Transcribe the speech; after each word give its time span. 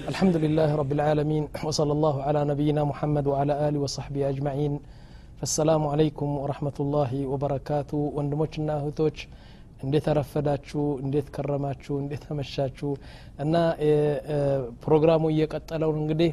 الحمد 0.00 0.35
لله 0.37 0.75
رب 0.75 0.91
العالمين 0.91 1.47
وصلى 1.63 1.91
الله 1.91 2.15
على 2.23 2.45
نبينا 2.45 2.83
محمد 2.83 3.25
وعلى 3.27 3.53
آله 3.67 3.79
وصحبه 3.79 4.29
أجمعين 4.29 4.79
فالسلام 5.39 5.87
عليكم 5.87 6.29
ورحمة 6.43 6.77
الله 6.79 7.11
وبركاته 7.31 7.99
ወንድሞችና 8.17 8.69
እህቶች 8.81 9.17
እንዴት 9.83 10.05
አረፈዳችሁ 10.11 10.81
እንዴት 11.03 11.27
ከረማችሁ 11.35 11.93
እንዴት 12.03 12.23
አመሻችሁ 12.33 12.89
እና 13.43 13.53
ፕሮግራሙ 14.85 15.23
እየቀጠለው 15.33 15.91
እንግዲህ 16.01 16.31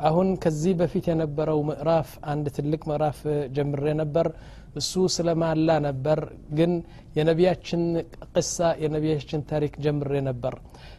አሁን 0.00 0.28
ከዚህ 0.42 0.72
በፊት 0.80 1.04
የነበረው 1.10 1.60
ምዕራፍ 1.68 2.08
አንድ 2.32 2.46
ትልቅ 2.56 2.80
ምዕራፍ 2.90 3.18
ጀምሬ 3.56 3.84
ነበር። 4.00 4.26
እሱ 4.74 4.92
ስለ 5.14 5.28
ማላ 5.42 5.78
ነበር 5.86 6.18
ግን 6.58 6.72
የነቢያችን 7.16 7.82
ቅሳ 8.28 8.68
የነቢያችን 8.82 9.40
ታሪክ 9.50 9.74
ጀምሬ 9.84 10.20
ነበር 10.28 10.54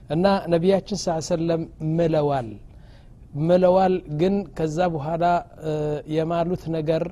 እና 0.10 0.26
ነቢያችን 0.54 1.00
ስ 1.02 1.16
ሰለም 1.30 1.62
ምለዋል። 1.98 2.50
ምለዋል 3.44 3.96
ግን 4.22 4.36
ከዛ 4.58 4.78
በኋላ 4.94 5.26
የማሉት 6.16 6.64
ነገር 6.78 7.04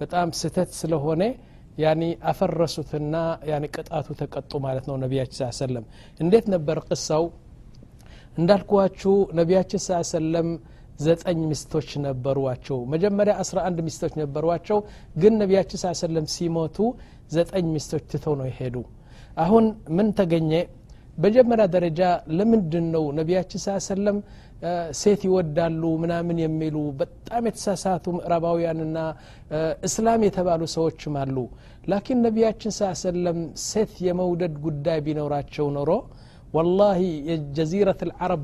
በጣም 0.00 0.30
ስተት 0.40 0.70
ስለሆነ 0.80 1.22
ያኒ 1.78 2.02
አፈረሱትና 2.30 3.14
ያኒ 3.50 3.64
ቅጣቱ 3.74 4.06
ተቀጡ 4.20 4.52
ማለት 4.66 4.84
ነው 4.90 4.96
ነቢያችን 5.04 5.36
ስ 5.40 5.58
ሰለም 5.60 5.84
እንዴት 6.20 6.46
ነበር 6.54 6.78
ቅሳው? 6.88 7.24
እንዳልኳችሁ 8.38 9.12
ነቢያችን 9.38 9.80
ስ 9.80 10.00
ሰለም 10.12 10.48
ዘጠኝ 11.00 11.38
ሚስቶች 11.50 11.88
ነበሯቸው። 12.04 12.78
መጀመሪያ 12.92 13.34
አስራ 13.42 13.58
አንድ 13.68 13.78
ሚስቶች 13.86 14.12
ነበሯቸው 14.20 14.78
ግን 15.16 15.34
ነቢያችን 15.42 15.80
ስ 15.82 15.92
ሰለም 16.02 16.26
ሲሞቱ 16.34 16.76
ዘጠኝ 17.32 17.66
ሚስቶች 17.74 18.04
ትተው 18.12 18.34
ነው 18.40 18.46
የሄዱ። 18.50 18.76
አሁን 19.36 19.64
ምን 19.96 20.08
ተገኘ? 20.18 20.52
በመጀመሪያ 21.18 21.64
ደረጃ 21.74 22.00
ለምንድን 22.38 22.86
ነው 22.94 23.04
ነቢያችን 23.18 23.60
ስ 23.62 23.76
ሰለም 23.88 24.16
ሴት 24.98 25.20
ይወዳሉ 25.26 25.82
ምናምን 26.02 26.36
የሚሉ 26.42 26.76
በጣም 27.00 27.42
የተሳሳቱ 27.48 28.04
ምዕራባውያንና 28.16 28.98
እስላም 29.88 30.20
የተባሉ 30.26 30.62
ሰዎችም 30.74 31.16
አሉ። 31.22 31.36
ላኪን 31.90 32.20
ነቢያችን 32.26 32.72
ስ 32.78 32.92
ሰለም 33.02 33.38
ሴት 33.64 33.92
የመውደድ 34.06 34.54
ጉዳይ 34.66 35.00
ቢኖራቸው 35.06 35.66
ኖሮ 35.76 35.90
ወላሂ 36.54 37.00
የጀዚረት 37.30 38.00
ልዓረብ 38.08 38.42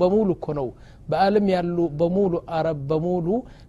በሙሉ 0.00 0.28
እኮ 0.36 0.46
ነው 0.58 0.68
በአለም 1.10 1.46
ያሉ 1.52 1.76
በሙሉ 2.00 2.34
አረብ 2.56 2.80
በሙሉ 2.90 3.26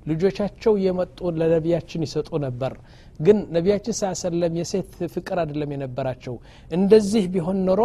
ልጆቻቸው 0.08 0.74
እየመጡ 0.80 1.20
ለነቢያችን 1.40 2.06
ይሰጡ 2.08 2.30
ነበር። 2.46 2.74
ግን 3.20 3.38
ነቢያችን 3.56 3.96
ስ 3.98 4.12
ሰለም 4.22 4.54
የሴት 4.60 4.92
ፍቅር 5.14 5.40
አይደለም 5.42 5.72
የነበራቸው። 5.76 6.36
እንደዚህ 6.72 7.26
ቢሆን 7.34 7.60
ኖሮ 7.68 7.82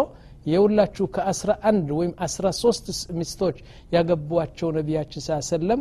የሁላችሁ 0.47 1.07
ከአስራ 1.15 1.51
አንድ 1.71 1.89
ወይም 1.99 2.13
አስራ 2.27 2.47
ሶስት 2.61 2.87
ሚስቶች 3.19 3.57
ያገቧቸው 3.93 4.69
ነቢያችን 4.77 5.23
ስ 5.25 5.39
ሰለም 5.51 5.81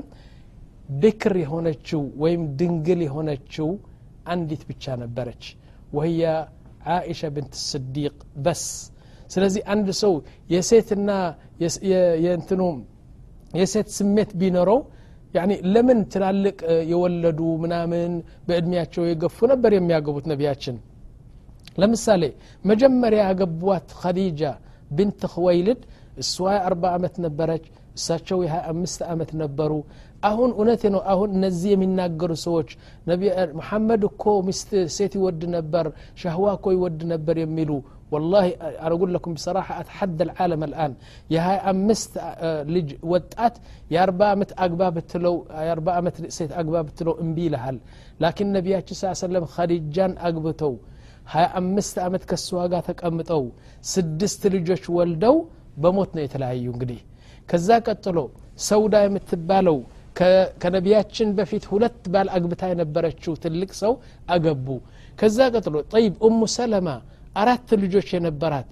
ብክር 0.96 1.36
የሆነችው 1.44 2.02
ወይም 2.24 2.42
ድንግል 2.60 3.00
የሆነችው 3.06 3.70
አንዲት 4.34 4.64
ብቻ 4.70 4.96
ነበረች። 5.04 5.44
ወህየ 5.96 6.22
ዓኢሻ 6.94 7.30
ብንት 7.36 7.54
ስዲቅ። 7.68 8.16
በስ። 8.46 8.64
ስለዚህ 9.34 9.62
አንድ 9.74 9.88
ሰው 10.02 10.14
የሴትና 10.50 11.10
የእንትኑ 12.24 12.62
የሴት 13.56 13.90
ስሜት 13.98 14.32
ቢኖረው 14.40 14.80
ያኒ 15.34 15.52
ለምን 15.74 16.00
ትላልቅ 16.14 16.58
የወለዱ 16.92 17.40
ምናምን 17.64 18.12
በእድሜያቸው 18.48 19.04
የገፉ 19.08 19.38
ነበር 19.52 19.72
የሚያገቡት 19.76 20.26
ነቢያችን? 20.32 20.76
ለምሳሌ 21.78 22.24
መጀመሪያ 22.66 23.22
ያገቧት 23.30 23.88
ኸዲጃ 24.02 24.42
ብንት 24.92 25.22
ክወይልድ 25.34 25.82
እሷ 26.22 26.36
የአርባ 26.56 26.84
ዓመት 26.98 27.16
ነበረች 27.26 27.64
እሳቸው 27.98 28.40
የሀያ 28.44 28.62
አምስት 28.72 29.02
ዓመት 29.12 29.30
ነበሩ። 29.42 29.72
አሁን 30.24 30.50
እውነት 30.58 30.84
ነው 30.94 31.02
አሁን 31.14 31.30
እነዚህ 31.38 31.70
የሚናገሩ 31.74 32.32
ሰዎች 32.46 32.70
መሐመድ 33.58 34.04
እኮ 34.10 34.24
ሚስት 34.48 34.70
ሴት 34.96 35.14
ይወድ 35.20 35.42
ነበር 35.56 35.86
ሻህዋ 36.22 36.46
እኮ 36.58 36.74
ይወድ 36.76 37.02
ነበር 37.14 37.38
የሚሉ 37.44 37.72
والله 38.15 38.45
أقول 38.87 39.11
لكم 39.15 39.31
بصراحة 39.39 39.73
أتحدى 39.83 40.23
العالم 40.29 40.61
الآن 40.69 40.93
يا 41.35 41.41
هاي 41.47 41.57
أمست 41.71 42.13
لج 42.75 42.89
وطات 43.11 43.55
يا 43.95 44.01
أربعة 44.07 44.33
مت 44.41 44.51
أقباب 44.65 44.95
تلو 45.11 45.35
يا 45.67 45.73
أربعة 45.77 45.99
مت 46.05 46.17
سيت 46.37 46.51
أقباب 46.61 46.87
تلو 46.99 47.13
إمبي 47.25 47.47
لهال 47.55 47.77
لكن 48.25 48.45
النبي 48.49 48.73
صلى 48.81 48.95
الله 49.03 49.15
عليه 49.17 49.27
وسلم 49.27 49.45
خديجان 49.57 50.13
أقبتو 50.29 50.73
هاي 51.33 51.45
أمست 51.61 51.97
أمت 52.07 52.23
كسواقا 52.31 52.81
تقمطو 52.89 53.43
سدست 53.93 54.43
ልጆች 54.55 54.85
ወልደው 54.97 55.37
በሞት 55.83 56.11
ነው 56.17 56.23
የተለያዩ 56.27 56.67
እንግዲህ 56.75 57.01
ከዛ 57.51 57.69
ቀጥሎ 57.87 58.19
ሰውዳ 58.69 58.95
የምትባለው 59.05 59.77
ከነቢያችን 60.63 61.29
በፊት 61.39 61.65
ሁለት 61.73 62.03
ባል 62.13 62.29
አግብታ 62.37 62.63
የነበረችው 62.71 63.33
ትልቅ 63.45 63.71
ሰው 63.83 63.93
አገቡ 64.35 64.67
ከዛ 65.21 65.39
ቀጥሎ 65.55 65.77
ጠይብ 65.95 66.15
ኡሙ 66.29 66.41
ሰለማ 66.57 66.89
አራት 67.36 67.70
ልጆች 67.84 68.08
የነበራት 68.16 68.68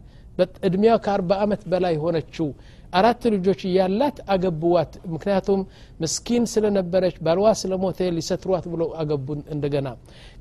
እድሜዋ 0.68 0.94
ከአርባ 1.06 1.32
ዓመት 1.44 1.62
በላይ 1.72 1.96
ሆነችው። 2.04 2.48
አራት 2.94 3.24
ልጆች 3.34 3.62
እያላት 3.68 4.18
አገቡዋት። 4.34 4.94
ምክንያቱም 5.14 5.62
ምስኪን 6.02 6.44
ስለነበረች 6.52 7.16
ባልዋ 7.26 7.48
ስለሞተ 7.62 8.10
ሊሰትሯት 8.18 8.66
ብለው 8.74 8.90
አገቡ 9.02 9.28
እንደገና። 9.56 9.88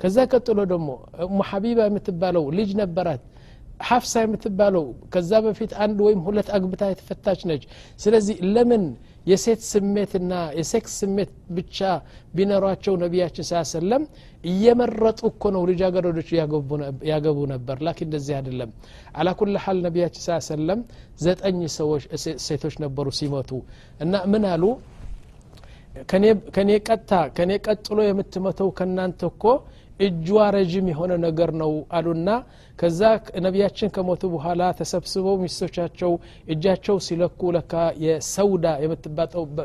ከዛ 0.00 0.16
ቀጥሎ 0.32 0.58
ደግሞ 0.72 0.88
እሙ 1.26 1.38
ሐቢባ 1.50 1.80
የምትባለው 1.88 2.44
ልጅ 2.58 2.70
ነበራት። 2.82 3.22
ሐፍሳ 3.82 4.14
የምትባለው 4.24 4.84
ከዛ 5.12 5.32
በፊት 5.44 5.72
አንድ 5.84 5.98
ወይም 6.06 6.20
ሁለት 6.26 6.48
አግብታ 6.56 6.82
የተፈታች 6.90 7.40
ነች። 7.50 7.62
ስለዚህ 8.00 8.36
ለምን 8.54 8.84
የሴት 9.26 9.60
ስሜትና 9.68 10.32
የሴክስ 10.58 10.94
ስሜት 11.00 11.30
ብቻ 11.56 11.78
ቢኖሯቸው 12.34 12.94
ነቢያችን 13.02 13.46
ስ 13.48 13.62
ሰለም 13.72 14.02
እየመረጡ 14.44 15.20
እኮ 15.30 15.52
ነው 15.56 15.62
ልጃገረዶች 15.70 16.30
ያገቡ 17.12 17.38
ነበር። 17.54 17.76
ላኪን 17.86 18.08
እንደዚህ 18.08 18.34
አይደለም። 18.38 18.70
አላ 19.16 19.34
ኩል 19.40 19.58
ሓል 19.64 19.78
ነቢያችን 19.86 20.22
ስ 20.26 20.38
ሰለም 20.50 20.80
ዘጠኝ 21.24 21.60
ሰዎች 21.78 22.04
ሴቶች 22.46 22.76
ነበሩ 22.84 23.06
ሲሞቱ 23.20 23.50
እና 24.00 24.24
ምን 24.32 24.46
አሉ? 24.52 24.64
ከኔ 26.54 26.70
ቀጥታ 26.86 27.12
ከኔ 27.36 27.52
ቀጥሎ 27.66 27.98
የምትመተው 28.04 28.68
ከእናንተ 28.78 29.22
እኮ 29.32 29.44
እጇ 30.02 30.26
ረዥም 30.54 30.86
የሆነ 30.90 31.12
ነገር 31.24 31.50
ነው 31.62 31.72
አሉና 31.96 32.28
ከዛ 32.78 33.00
ነቢያችን 33.44 33.92
ከሞቱ 33.94 34.22
በኋላ 34.32 34.62
ተሰብስበው 34.78 35.36
ሚስቶቻቸው 35.42 36.12
እጃቸው 36.52 36.96
ሲለኩ 37.06 37.50
ለካ 37.56 37.72
የሰውዳ 38.04 38.66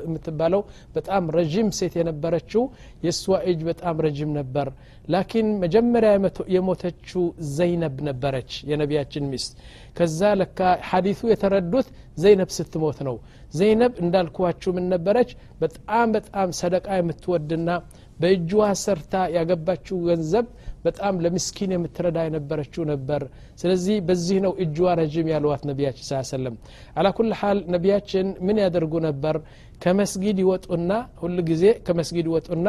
የምትባለው 0.04 0.62
በጣም 0.98 1.32
ረዥም 1.38 1.70
ሴት 1.78 1.96
የነበረችው 2.00 2.64
የእሷ 3.06 3.24
እጅ 3.52 3.62
በጣም 3.70 3.96
ረዥም 4.06 4.32
ነበር። 4.40 4.70
ላኪን 5.08 5.50
መጀመሪያ 5.62 6.12
የሞተችው 6.56 7.24
ዘይነብ 7.54 7.98
ነበረች 8.10 8.52
የነቢያችን 8.72 9.30
ሚስት። 9.32 9.52
ከዛ 9.98 10.22
ለካ 10.40 10.60
ሐዲቱ 10.90 11.30
የተረዱት 11.32 11.88
ዘይነብ 12.18 12.50
ስትሞት 12.56 13.00
ነው። 13.08 13.16
ዘይነብ 13.54 13.94
እንዳልኳችሁ 14.04 14.70
ምን 14.78 14.86
ነበረች? 14.94 15.30
በጣም 15.62 16.08
በጣም 16.16 16.48
ሰደቃ 16.60 16.88
የምትወድና 16.98 17.70
በእጅዋ 18.20 18.62
ሰርታ 18.82 19.14
ያገባችው 19.36 19.98
ገንዘብ 20.08 20.46
በጣም 20.86 21.16
ለምስኪን 21.24 21.72
የምትረዳ 21.76 22.18
የነበረችው 22.26 22.84
ነበር። 22.92 23.22
ስለዚህ 23.62 23.96
በዚህ 24.08 24.38
ነው 24.46 24.54
እጅዋ 24.64 24.94
ረዥም 25.00 25.28
ያለዋት 25.34 25.64
ነቢያችን 25.70 26.06
ስ 26.10 26.22
ሰለም 26.32 26.56
አላ 26.96 27.08
ኩል 27.18 27.32
ሓል 27.40 27.60
ነቢያችን 27.76 28.28
ምን 28.48 28.60
ያደርጉ 28.64 28.94
ነበር? 29.08 29.38
ከመስጊድ 29.84 30.38
ይወጡና 30.44 30.92
ሁሉ 31.24 31.38
ጊዜ 31.50 31.66
ከመስጊድ 31.88 32.28
ይወጡና 32.32 32.68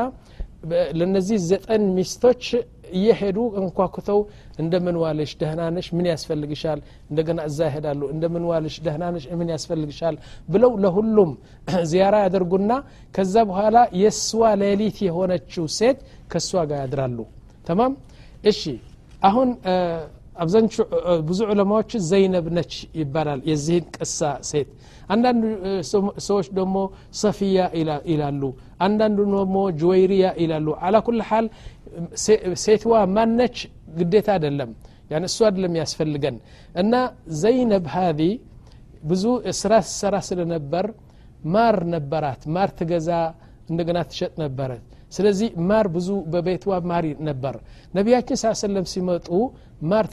ለነዚህ 0.98 1.38
ዘጠን 1.50 1.82
ሚስቶች 1.96 2.44
እየሄዱ 2.92 3.38
እንኳኩተው 3.60 4.18
እንደምን 4.58 4.96
ዋልሽ 5.02 5.30
ደህናነሽ 5.40 5.86
ምን 5.96 6.06
ያስፈልግሻል? 6.12 6.80
እንደገና 7.10 7.38
እዛ 7.48 7.58
ይሄዳሉ። 7.70 8.00
እንደምን 8.14 8.44
ዋልሽ 8.50 8.76
ደህናነሽ 8.86 9.24
ምን 9.40 9.48
ያስፈልግሻል? 9.54 10.16
ብለው 10.48 10.72
ለሁሉም 10.84 11.30
ዚያራ 11.90 12.14
ያደርጉና 12.26 12.72
ከዛ 13.14 13.34
በኋላ 13.50 13.76
የእሷ 14.00 14.30
ሌሊት 14.62 14.98
የሆነችው 15.08 15.66
ሴት 15.78 15.98
ከእሷ 16.32 16.52
ጋር 16.70 16.78
ያድራሉ። 16.82 17.18
ተማም? 17.66 17.92
እሺ 18.44 18.62
አሁን 19.22 19.48
አብዛኞቹ 20.38 20.74
ብዙ 21.28 21.38
ዑለማዎች 21.50 21.90
ዘይነብ 22.08 22.46
ነች 22.56 22.72
ይባላል። 23.00 23.40
የዚህን 23.50 23.86
ቅሳ 23.96 24.18
ሴት። 24.50 24.68
አንዳንድ 25.08 25.42
ሰዎች 26.28 26.46
ደግሞ 26.58 26.76
ሰፊያ 27.22 27.58
ይላሉ። 28.10 28.42
አንዳንዱ 28.86 29.18
ደግሞ 29.34 29.56
ጅወይሪያ 29.80 30.26
ይላሉ። 30.42 30.66
አላ 30.86 30.96
ኩል 31.06 31.20
ሓል 31.28 31.46
ሴትዋ 32.64 32.94
ማነች 33.16 33.56
ግዴታ 33.98 34.28
አይደለም። 34.36 34.70
ያን 35.10 35.24
እሱ 35.28 35.38
አይደለም 35.48 35.74
ያስፈልገን። 35.80 36.36
እና 36.74 36.94
ዘይነብ 37.40 37.86
ሀዚ 37.94 38.20
ብዙ 39.02 39.24
ስራ 39.60 39.74
ስሰራ 39.88 40.14
ስለነበር 40.28 40.86
ማር 41.54 41.76
ነበራት። 41.94 42.40
ማር 42.54 42.70
ትገዛ 42.78 43.10
እንደገና 43.70 43.98
ትሸጥ 44.10 44.32
ነበረ። 44.42 44.70
ስለዚህ 45.12 45.48
ማር 45.68 45.86
ብዙ 45.94 46.08
በቤትዋ 46.32 46.72
ማር 46.90 47.04
ነበር። 47.28 47.54
ነቢያችን 47.94 48.38
ስ 48.40 48.52
ሰለም 48.62 48.86
ሲመጡ 48.92 49.28
ማር 49.91 50.05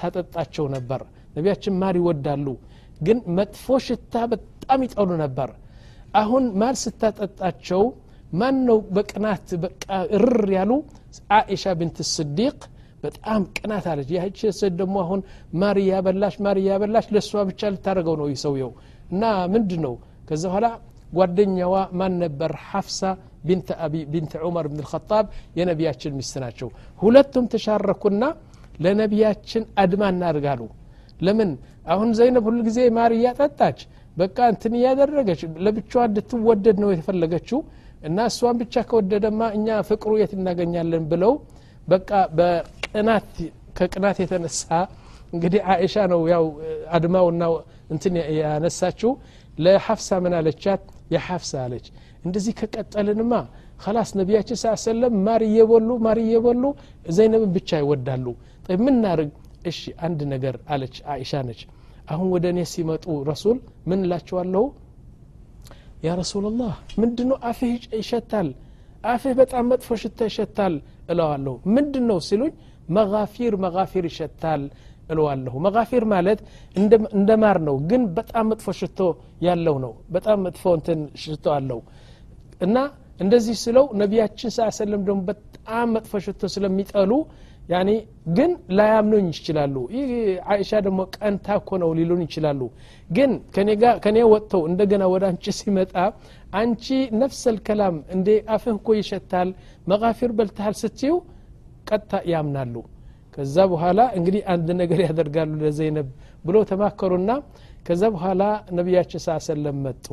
ታጠጣቸው 0.00 0.66
ነበር 0.76 1.00
ነቢያችን 1.36 1.74
ማር 1.82 1.96
ይወዳሉ 2.00 2.46
ግን 3.06 3.18
መጥፎ 3.38 3.76
ሽታ 3.86 4.14
በጣም 4.32 4.80
ይጠሉ 4.86 5.10
ነበር 5.24 5.50
አሁን 6.20 6.44
ማር 6.60 6.74
ስታጠጣቸው 6.82 7.82
ማን 8.40 8.56
ነው 8.68 8.78
በቅናት 8.96 9.46
በቃ 9.64 9.84
እርር 10.16 10.48
ያሉ 10.56 10.72
አኢሻ 11.36 11.74
ብንት 11.80 11.98
ስዲቅ 12.14 12.58
በጣም 13.04 13.42
ቅናት 13.56 13.84
አለች 13.90 14.08
ያህች 14.16 14.38
ሴት 14.58 14.74
ደግሞ 14.80 14.96
አሁን 15.04 15.20
ማር 15.60 15.76
እያበላሽ 15.82 16.34
ማር 16.46 16.56
እያበላሽ 16.62 17.06
ለእሷ 17.14 17.42
ብቻ 17.50 17.70
ልታደርገው 17.74 18.16
ነው 18.20 18.28
ሰውየው 18.44 18.72
እና 19.12 19.22
ምንድ 19.54 19.72
ነው 19.84 19.94
ከዛ 20.28 20.44
በኋላ 20.50 20.68
ጓደኛዋ 21.12 21.74
ማን 22.00 22.14
ነበር 22.24 22.52
ሐፍሳ 22.70 23.00
ቢንት 23.46 23.68
አቢ 23.84 23.94
ቢንት 24.12 24.32
ዑመር 24.46 24.66
ብን 24.70 24.80
ልኸጣብ 24.82 25.26
የነቢያችን 25.58 26.16
ሚስት 26.18 26.34
ናቸው 26.44 26.68
ሁለቱም 27.00 27.44
ተሻረኩና 27.52 28.24
ለነቢያችን 28.79 29.63
አድማ 29.81 30.03
እናድርጋሉ 30.13 30.61
ለምን? 31.25 31.51
አሁን 31.93 32.09
ዘይነብ 32.17 32.43
ሁሉ 32.47 32.59
ጊዜ 32.67 32.79
ማር 32.97 33.11
እያጠጣች 33.17 33.79
በቃ 34.17 34.37
እንትን 34.53 34.73
እያደረገች 34.79 35.41
ለብቻዋ 35.65 36.01
እንድትወደድ 36.09 36.77
ነው 36.83 36.89
የተፈለገችው። 36.93 37.59
እና 38.07 38.19
እሷን 38.29 38.55
ብቻ 38.61 38.75
ከወደደማ 38.89 39.41
እኛ 39.57 39.67
ፍቅሩ 39.89 40.11
የት 40.21 40.31
እናገኛለን 40.37 41.03
ብለው 41.11 41.33
በቃ 41.87 42.09
በቅናት 42.37 43.29
ከቅናት 43.77 44.17
የተነሳ 44.23 44.67
እንግዲህ 45.33 45.61
አኢሻ 45.73 45.95
ነው 46.11 46.21
ያው 46.33 46.43
አድማውና 46.97 47.43
እንትን 47.93 48.13
ያነሳችው። 48.39 49.11
ለሐፍሳ 49.57 50.09
ምን 50.23 50.33
አለቻት? 50.37 50.81
የሐፍሳ 51.13 51.51
አለች። 51.63 51.85
እንደዚህ 52.25 52.53
ከቀጠልንማ 52.59 53.33
ከላስ 53.83 54.09
ነቢያችን 54.19 54.57
ስ 54.59 54.73
ሰለም 54.85 55.13
ማር 55.25 55.41
እየበሉ 55.47 55.89
ማር 56.05 56.17
እየበሉ 56.23 56.63
ዘይነብን 57.09 57.51
ብቻ 57.57 57.79
ይወዳሉ 57.81 58.25
ምን 58.79 58.95
ናርግ 59.03 59.31
እሺ 59.69 59.79
አንድ 60.05 60.19
ነገር 60.33 60.55
አለች 60.73 60.95
አኢሻ 61.11 61.41
ነች። 61.47 61.61
አሁን 62.11 62.27
ወደ 62.33 62.45
እኔ 62.53 62.59
ሲመጡ 62.71 63.05
ረሱል 63.29 63.57
ምን 63.89 63.99
እላቸዋለሁ 64.05 64.63
ያ 66.05 66.15
ረሱላላህ 66.19 66.71
ምንድ 67.01 67.19
ነው 67.29 67.37
አፍህ 67.49 67.69
ይሸታል? 67.99 68.47
አፍህ 69.03 69.33
በጣም 69.39 69.63
መጥፎ 69.71 69.87
ሽታ 70.01 70.19
ይሸታል 70.29 70.73
እለዋለሁ። 71.09 71.53
ምንድ 71.75 71.93
ነው 72.09 72.19
ሲሉኝ 72.27 72.51
መጋፊር 72.89 73.53
መጋፊር 73.65 74.03
ይሸታል 74.11 74.61
እለዋለሁ። 75.09 75.53
መጋፊር 75.65 76.03
ማለት 76.07 76.39
እንደ 77.15 77.31
ማር 77.43 77.57
ነው 77.67 77.75
ግን 77.89 78.01
በጣም 78.17 78.45
መጥፎ 78.51 78.67
ሽቶ 78.79 78.99
ያለው 79.47 79.77
ነው። 79.85 79.93
በጣም 80.15 80.37
መጥፎ 80.47 80.63
እንትን 80.77 80.99
ሽቶ 81.23 81.45
አለው። 81.57 81.79
እና 82.61 82.77
እንደዚህ 83.19 83.55
ስለው 83.63 83.85
ነቢያችን 84.01 84.51
ስ 84.51 84.69
ሰለም 84.77 85.01
ደግሞ 85.07 85.19
በጣም 85.29 85.87
መጥፎ 85.95 86.13
ሽቶ 86.25 86.41
ስለሚጠሉ 86.55 87.11
ያኔ 87.69 87.89
ግን 88.35 88.51
ላያምኑኝ 88.77 89.27
ይችላሉ። 89.33 89.75
ይህ 89.95 90.09
አይሻ 90.53 90.71
ደግሞ 90.85 91.01
ቀንታ 91.15 91.47
እኮ 91.59 91.69
ነው 91.83 91.89
ሊሉን 91.97 92.21
ይችላሉ። 92.25 92.61
ግን 93.09 93.31
ከኔ 94.05 94.17
ወጥተው 94.33 94.63
እንደገና 94.69 95.03
ወደ 95.13 95.23
አንቺ 95.31 95.45
ሲመጣ 95.59 95.93
አንቺ 96.53 96.85
ነፍሰል 97.21 97.57
ከላም 97.67 97.95
እንዴ 98.15 98.27
አፍህ 98.55 98.73
እኮ 98.77 98.89
ይሸታል 98.99 99.49
መጋፊር 99.87 100.31
በልተሃል 100.37 100.75
ስትዩ 100.81 101.13
ቀጥታ 101.89 102.13
ያምናሉ። 102.33 102.75
ከዛ 103.35 103.55
በኋላ 103.71 103.99
እንግዲህ 104.17 104.41
አንድ 104.53 104.67
ነገር 104.81 104.99
ያደርጋሉ 105.05 105.51
ለዘይነብ 105.63 106.09
ብሎ 106.45 106.57
ተማከሩና 106.71 107.31
ከዛ 107.87 108.03
በኋላ 108.15 108.43
ነቢያችን 108.77 109.21
ስ 109.21 109.37
ሰለም 109.47 109.77
መጡ። 109.85 110.05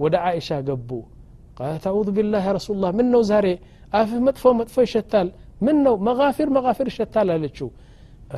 ወደ 0.00 0.14
አይሻ 0.28 0.48
ገቡ። 0.66 0.90
ቃለት 1.58 1.84
አዑዙ 1.90 2.08
ቢላህ 2.16 2.42
ያ 2.46 2.52
ረሱላህ 2.58 2.90
ምን 2.98 3.06
ነው 3.14 3.22
ዛሬ 3.30 3.46
አፍህ 3.92 4.18
መጥፎ 4.26 4.44
መጥፎ 4.58 4.76
ይሸታል 4.86 5.28
ምን 5.65 5.77
ነው 5.85 5.95
መጋፊር 6.07 6.47
መጋፊር 6.57 6.87
ይሸታል 6.91 7.29
አለችው 7.35 7.67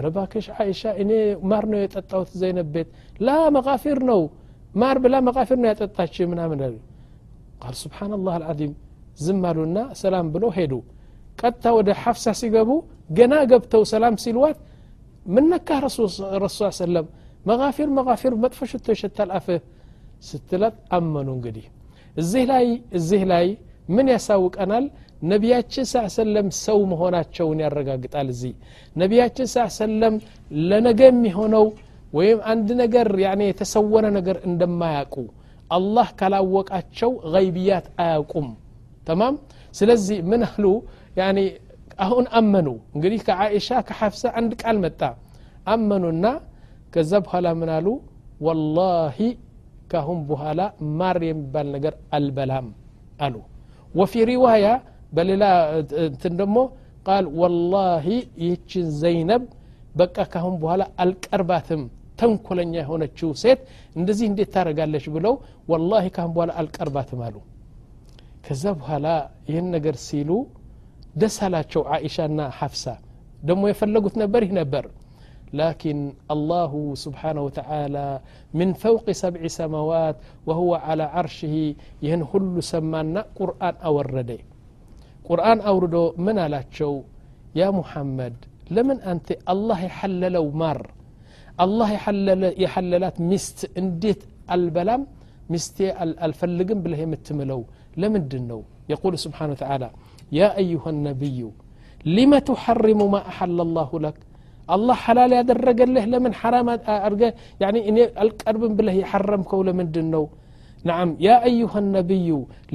ረባክሽ 0.05 0.45
አይሻ 0.61 0.81
እኔ 1.01 1.11
ማር 1.51 1.65
ነው 1.71 1.79
የጠጣሁት 1.83 2.31
ዘይነብ 2.41 2.67
ቤት 2.75 2.89
ላ 3.27 3.35
መጋፊር 3.57 3.99
ነው 4.09 4.21
ማር 4.81 4.97
ብላ 5.03 5.15
መጋፊር 5.27 5.57
ነው 5.61 5.69
ያጠጣች 5.71 6.15
ምናምን 6.31 6.61
አሉ 6.67 6.75
ቃል 7.61 7.75
ስብሓናላህ 7.83 8.33
አልዓዚም 8.39 8.73
ዝም 9.25 9.43
አሉና 9.49 9.79
ሰላም 10.01 10.27
ብሎ 10.33 10.45
ሄዱ 10.57 10.73
ቀጥታ 11.41 11.65
ወደ 11.77 11.89
ሐፍሳ 12.01 12.33
ሲገቡ 12.39 12.71
ገና 13.17 13.33
ገብተው 13.51 13.83
ሰላም 13.93 14.15
ሲልዋት 14.23 14.57
ምነካ 15.35 15.69
ረሱ 16.43 16.59
ሰለም 16.79 17.07
መጋፊር 17.49 17.87
መጋፊር 17.97 18.33
መጥፎ 18.43 18.59
ሽቶ 18.71 18.87
ይሸታል 18.95 19.29
አፍህ 19.39 19.61
ስትላት 20.29 20.75
አመኑ 20.97 21.27
እንግዲህ 21.37 21.65
እዚህ 22.15 22.43
ላይ 22.51 22.67
እዚህ 22.97 23.23
ላይ 23.31 23.47
ምን 23.95 24.07
ያሳውቀናል 24.13 24.85
ነቢያችን 25.31 25.85
ስ 25.91 26.01
ሰለም 26.17 26.47
ሰው 26.63 26.79
መሆናቸውን 26.91 27.59
ያረጋግጣል 27.65 28.27
እዚህ 28.33 28.53
ነቢያችን 28.95 29.47
ስ 29.53 29.65
ሰለም 29.79 30.15
ለነገ 30.65 31.01
የሚሆነው 31.09 31.65
ወይም 32.17 32.39
አንድ 32.51 32.69
ነገር 32.81 33.07
ያኔ 33.25 33.41
የተሰወረ 33.49 34.05
ነገር 34.17 34.37
እንደማያውቁ 34.49 35.15
አላህ 35.77 36.07
ካላወቃቸው 36.19 37.11
ገይብያት 37.33 37.85
አያውቁም 38.03 38.49
ተማም 39.07 39.35
ስለዚህ 39.79 40.19
ምን 40.31 40.43
አሉ 40.49 40.65
ያኔ 41.19 41.39
አሁን 42.05 42.25
አመኑ 42.39 42.67
እንግዲህ 42.95 43.19
ከአኢሻ 43.27 43.69
ከሐፍሳ 43.89 44.31
አንድ 44.39 44.51
ቃል 44.61 44.77
መጣ 44.85 45.01
አመኑና 45.73 46.25
ከዛ 46.93 47.11
በኋላ 47.25 47.47
ምን 47.61 47.69
አሉ 47.77 47.87
ወላሂ 48.47 49.17
ካሁን 49.91 50.19
በኋላ 50.29 50.61
ማር 50.99 51.17
የሚባል 51.29 51.67
ነገር 51.75 51.93
አልበላም 52.17 52.67
አሉ 53.25 53.35
ወፊ 53.93 54.13
ሪዋያ 54.31 54.67
በሌላ 55.15 55.43
እንትን 56.07 56.33
ደግሞ 56.41 56.57
ቃል 57.07 57.25
ወላሂ 57.41 58.07
ይህችን 58.43 58.87
ዘይነብ 59.01 59.43
በቃ 60.01 60.17
ካሁን 60.33 60.55
በኋላ 60.63 60.83
አልቀርባትም 61.03 61.81
ተንኮለኛ 62.19 62.73
የሆነችው 62.81 63.29
ሴት 63.43 63.59
እንደዚህ 63.99 64.25
እንዴት 64.31 64.49
ታደረጋለች 64.55 65.05
ብለው 65.15 65.33
ወላሂ 65.71 66.05
ካሁን 66.17 66.33
በኋላ 66.35 66.51
አልቀርባትም 66.61 67.21
አሉ 67.27 67.35
ከዛ 68.47 68.63
በኋላ 68.81 69.07
ይህን 69.49 69.67
ነገር 69.75 69.95
ሲሉ 70.07 70.31
ደስ 71.21 71.37
አላቸው 71.47 71.81
አኢሻና 71.95 72.39
ሐፍሳ 72.59 72.85
ደግሞ 73.49 73.63
የፈለጉት 73.71 74.15
ነበር 74.23 74.43
ይህ 74.47 74.53
ነበር 74.61 74.85
لكن 75.63 75.97
الله 76.31 76.71
سبحانه 76.95 77.41
وتعالى 77.41 78.07
من 78.53 78.69
فوق 78.75 79.05
سبع 79.23 79.41
سماوات 79.59 80.15
وهو 80.47 80.71
على 80.87 81.03
عرشه 81.15 81.55
يهن 82.05 82.21
هل 82.31 82.63
سمانا 82.63 83.21
قرآن 83.39 83.75
أورده 83.85 84.39
قرآن 85.30 85.58
أوردو 85.70 86.02
من 86.26 86.36
على 86.44 86.58
شو 86.78 86.92
يا 87.60 87.68
محمد 87.78 88.34
لمن 88.76 88.98
أنت 89.12 89.28
الله 89.52 89.80
حللو 89.98 90.46
مار 90.62 90.80
الله 91.64 91.90
حلل 92.04 92.42
يحللات 92.64 93.16
مست 93.30 93.58
انديت 93.80 94.20
البلم 94.54 95.00
مست 95.52 95.78
الفلقم 96.26 96.78
بالله 96.82 97.00
متملو 97.12 97.60
لمن 98.02 98.22
دنو 98.32 98.60
يقول 98.92 99.12
سبحانه 99.26 99.52
وتعالى 99.56 99.88
يا 100.40 100.48
أيها 100.62 100.88
النبي 100.94 101.40
لما 102.16 102.38
تحرم 102.50 103.00
ما 103.14 103.20
أحل 103.30 103.58
الله 103.66 103.90
لك 104.06 104.16
الله 104.74 104.94
حلال 105.04 105.30
يدرق 105.40 105.78
له 105.96 106.04
لمن 106.12 106.32
حرام 106.40 106.68
أرقى 107.08 107.28
يعني 107.62 107.78
إني 107.88 108.02
القرب 108.24 108.62
بالله 108.76 108.94
يحرمك 109.04 109.50
ولمن 109.58 109.86
دنو 109.94 110.02
دنو 110.06 110.24
نعم 110.89 111.09
يا 111.27 111.35
أيها 111.49 111.79
النبي 111.83 112.29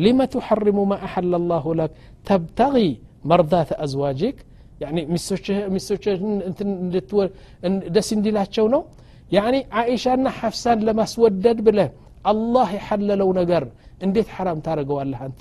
لم 0.05 0.19
تحرم 0.35 0.79
ما 0.91 0.97
أحل 1.07 1.33
الله 1.41 1.65
لك 1.81 1.91
تبتغي 2.29 2.91
مرضات 3.31 3.71
أزواجك 3.85 4.37
يعني 4.83 5.01
دس 7.97 8.09
እንዲላቸው 8.17 8.65
ነው 8.75 8.83
يعني 9.37 9.59
عائشة 9.79 10.13
حفصان 10.39 10.79
لما 10.89 11.05
سودد 11.15 11.59
بله 11.67 11.89
الله 12.33 12.69
يحللو 12.79 13.29
نجر 13.41 13.65
እንዴት 14.05 14.29
حرام 14.37 14.59
ታደርገዋለህ 14.67 15.21
አንተ 15.27 15.41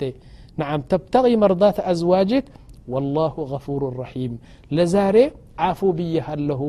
نعم 0.60 0.80
تبتغي 0.92 1.34
مرضات 1.44 1.78
أزواجك 1.92 2.44
والله 2.92 3.34
غفور 3.52 3.82
رحيم 4.02 4.32
لزاري 4.76 5.24
አፉ 5.68 5.80
ብያሃለሁ 5.98 6.62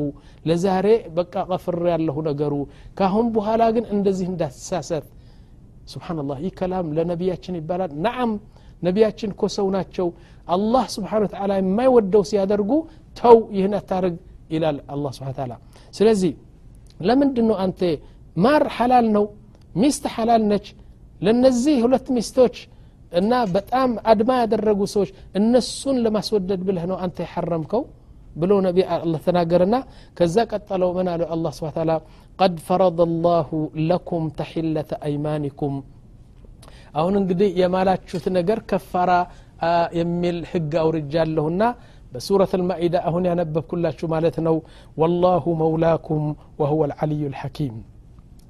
ለዛሬ 0.48 0.86
በቃ 1.18 1.34
ቀፍር 1.50 1.78
ያለሁ 1.92 2.16
ነገሩ 2.28 2.54
ካሁን 2.98 3.26
በኋላ 3.36 3.62
ግን 3.76 3.84
እንደዚህ 3.96 4.26
እንዳትሳሰት 4.32 5.06
ስብናላህ 5.92 6.36
ይህ 6.44 6.52
ከላም 6.58 6.88
ለነቢያችን 6.96 7.54
ይባላል 7.60 7.92
ናዓም 8.04 8.32
ነቢያችን 8.82 9.30
እኮ 9.34 9.42
ሰው 9.56 9.66
ናቸው 9.76 10.06
አላህ 10.54 10.84
ስብሓን 10.94 11.24
ተላ 11.32 11.52
የማይወደው 11.60 12.22
ሲያደርጉ 12.30 12.70
ተው 13.16 13.36
ይህን 13.56 13.74
አታርግ 13.80 14.14
ይላል 14.54 14.78
አላ 14.94 15.04
ስብን 15.16 15.34
ታላ 15.38 15.52
ስለዚህ 15.94 16.32
ለምንድን 17.08 17.46
ነው 17.50 17.56
አንተ 17.64 17.80
ማር 18.44 18.64
ሐላል 18.76 19.06
ነው 19.16 19.24
ሚስት 19.82 20.04
ሐላል 20.14 20.42
ነች 20.52 20.66
ለነዚህ 21.26 21.76
ሁለት 21.84 22.06
ሚስቶች 22.16 22.56
እና 23.20 23.32
በጣም 23.54 23.90
አድማ 24.10 24.30
ያደረጉ 24.42 24.80
ሰዎች 24.94 25.10
እነሱን 25.38 25.96
ለማስወደድ 26.04 26.60
ብለህ 26.68 26.84
ነው 26.90 26.96
አንተ 27.04 27.18
የሐረምከው 27.24 27.82
ብሎ 28.40 28.52
ነቢ 28.66 28.78
አላህ 28.96 29.20
ተናገረና 29.26 29.76
ከዛ 30.18 30.36
ቀጠለው 30.52 30.90
ምን 30.98 31.08
አለ 31.14 31.22
አላህ 31.34 31.52
ስብሐ 31.58 31.70
ተዓላ 31.76 31.92
ቀድ 32.38 32.54
ፈረደ 32.66 33.00
ላሁ 33.24 33.50
ለኩም 33.88 34.24
ተሒለተ 34.38 34.92
አይማኒኩም 35.06 35.74
አሁን 37.00 37.14
እንግዲህ 37.20 37.48
የማላችሁት 37.60 38.26
ነገር 38.38 38.58
ከፋራ 38.70 39.10
የሚል 39.98 40.38
ህግ 40.50 40.72
አውርጃለሁና 40.82 41.62
በሱረት 42.12 42.52
ልማኢዳ 42.60 42.96
አሁን 43.08 43.24
ያነበብኩላችሁ 43.30 44.06
ማለት 44.14 44.36
ነው 44.46 44.56
ወላሁ 45.02 45.44
መውላኩም 45.62 46.24
ወሁወ 46.60 46.82
ልዓልዩ 46.90 47.22
ልሐኪም 47.34 47.76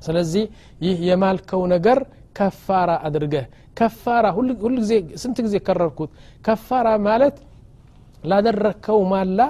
ስለዚህ 0.06 0.44
ይህ 0.84 0.96
የማልከው 1.08 1.62
ነገር 1.74 1.98
ከፋራ 2.38 2.90
አድርገህ 3.08 3.44
ከፋራ 3.78 4.26
ሁሉ 4.36 4.48
ጊዜ 4.76 4.92
ስንት 5.22 5.38
ጊዜ 5.46 5.56
ከረርኩት 5.66 6.10
ከፋራ 6.46 6.88
ማለት 7.08 7.36
ላደረግከው 8.30 9.00
ማላ 9.12 9.40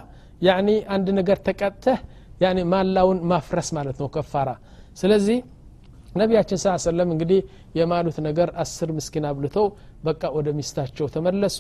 ያኒ 0.43 0.69
አንድ 0.95 1.09
ነገር 1.19 1.39
ተቀጥተህ 1.49 1.99
ያኒ 2.38 2.60
ማላውን 2.74 3.20
ማፍረስ 3.32 3.70
ማለት 3.78 3.98
ነው 4.02 4.10
ከፋራ 4.16 4.50
ስለዚህ 5.02 5.38
ነቢያችን 6.20 6.60
ስ 6.62 6.74
ሰለም 6.86 7.10
እንግዲህ 7.14 7.40
የማሉት 7.80 8.18
ነገር 8.28 8.50
አስር 8.64 8.90
ምስኪን 8.98 9.26
አብልተው 9.30 9.66
በቃ 10.04 10.24
ወደ 10.38 10.48
ሚስታቸው 10.60 11.08
ተመለሱ 11.16 11.58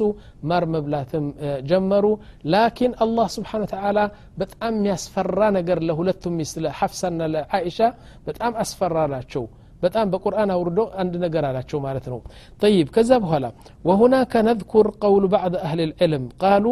ማር 0.50 0.64
መብላትም 0.74 1.26
ጀመሩ 1.70 2.06
ላኪን 2.54 2.92
አላህ 3.06 3.28
ስብሓን 3.36 3.64
ተላ 3.74 4.00
በጣም 4.42 4.74
የሚያስፈራ 4.78 5.50
ነገር 5.58 5.80
ለሁለቱም 5.90 6.36
ሚስት 6.40 6.58
ለሐፍሳና 6.66 7.30
ለአይሻ 7.36 7.80
በጣም 8.28 8.54
አስፈራላቸው 8.64 9.46
በጣም 9.82 10.06
በቁርአን 10.14 10.52
አውርዶ 10.54 10.82
አንድ 11.02 11.16
ነገር 11.24 11.44
አላቸው 11.50 11.80
ማለት 11.88 12.06
ነው 12.14 12.20
ጠይብ 12.62 12.88
ከዛ 12.96 13.12
በኋላ 13.26 13.46
ወሁናከ 13.90 14.42
ነذኩር 14.48 14.88
ቀውሉ 15.04 15.26
ባዕድ 15.34 15.56
አህል 15.66 15.82
ልዕልም 15.92 16.26
ቃሉ 16.44 16.66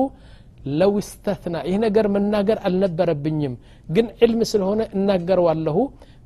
ለው 0.81 0.93
ስተትና 1.09 1.57
ይህ 1.69 1.77
ነገር 1.85 2.07
መናገር 2.15 2.59
አልነበረብኝም 2.69 3.55
ግን 3.89 4.07
ዕልም 4.25 4.41
ስለሆነ 4.51 4.81
እናገረዋለሁ 4.97 5.77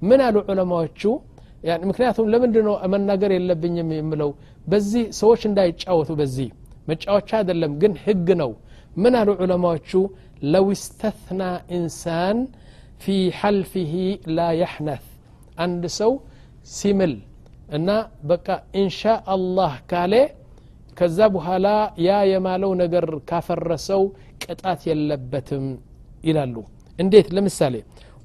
ምን 0.02 0.20
አሉ 0.26 0.36
ዑለማዎቹ 0.50 1.02
ምክንያቱም 1.88 2.26
ለምንድ 2.32 2.56
ነው 2.66 2.74
መናገር 2.94 3.30
የለብኝም 3.34 3.90
የምለው 3.98 4.30
በዚህ 4.66 5.04
ሰዎች 5.20 5.42
እንዳይጫወቱ 5.50 6.10
በዚህ 6.20 6.48
መጫወቻ 6.90 7.30
አይደለም 7.40 7.72
ግን 7.82 7.92
ህግ 8.04 8.28
ነው 8.42 8.50
ምን 9.02 9.14
አሉ 9.20 9.30
ዑለማዎቹ 9.44 9.90
ለው 10.54 10.66
ስተትና 10.82 11.42
ኢንሳን 11.78 12.38
ፊ 13.02 13.14
ሐልፊህ 13.40 13.92
ላ 14.36 14.48
ያሕነት 14.62 15.04
አንድ 15.64 15.84
ሰው 15.98 16.12
ሲምል 16.76 17.14
እና 17.76 17.90
በቃ 18.30 18.46
ኢንሻ 18.82 19.00
አላህ 19.34 19.72
ካሌ 19.90 20.14
ከዛ 20.98 21.18
በኋላ 21.34 21.68
ያ 22.06 22.18
የማለው 22.32 22.72
ነገር 22.82 23.06
ካፈረሰው 23.30 24.02
ቅጣት 24.48 24.80
የለበትም 24.90 25.66
ይላሉ 26.28 26.56
እንዴት 26.98 27.28
ለምሳሌ 27.36 27.74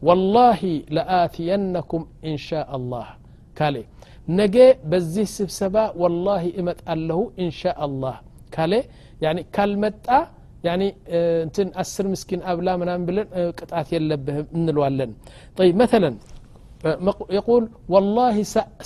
ወላሂ 0.08 0.62
ለአትየነኩም 0.98 2.04
ኢንሻ 2.32 2.50
አላህ 2.76 3.08
ካሌ 3.58 3.78
ነገ 4.40 4.58
በዚህ 4.92 5.28
ስብሰባ 5.38 5.76
ወላሂ 6.02 6.44
እመጣለሁ 6.62 7.20
ኢንሻ 7.46 7.62
አላህ 7.86 8.16
ካሌ 8.56 8.74
ያኒ 9.26 9.40
ካልመጣ 9.56 10.08
ያኒ 10.68 10.84
እንትን 11.46 11.68
አስር 11.82 12.06
ምስኪን 12.14 12.42
አብላ 12.52 12.70
ምናምን 12.82 13.04
ብለን 13.10 13.28
ቅጣት 13.60 13.88
የለብህም 13.96 14.48
እንለዋለን 14.58 15.12
طيب 15.60 15.76
مثلا 15.84 16.12
يقول 17.40 17.64
والله 17.94 18.36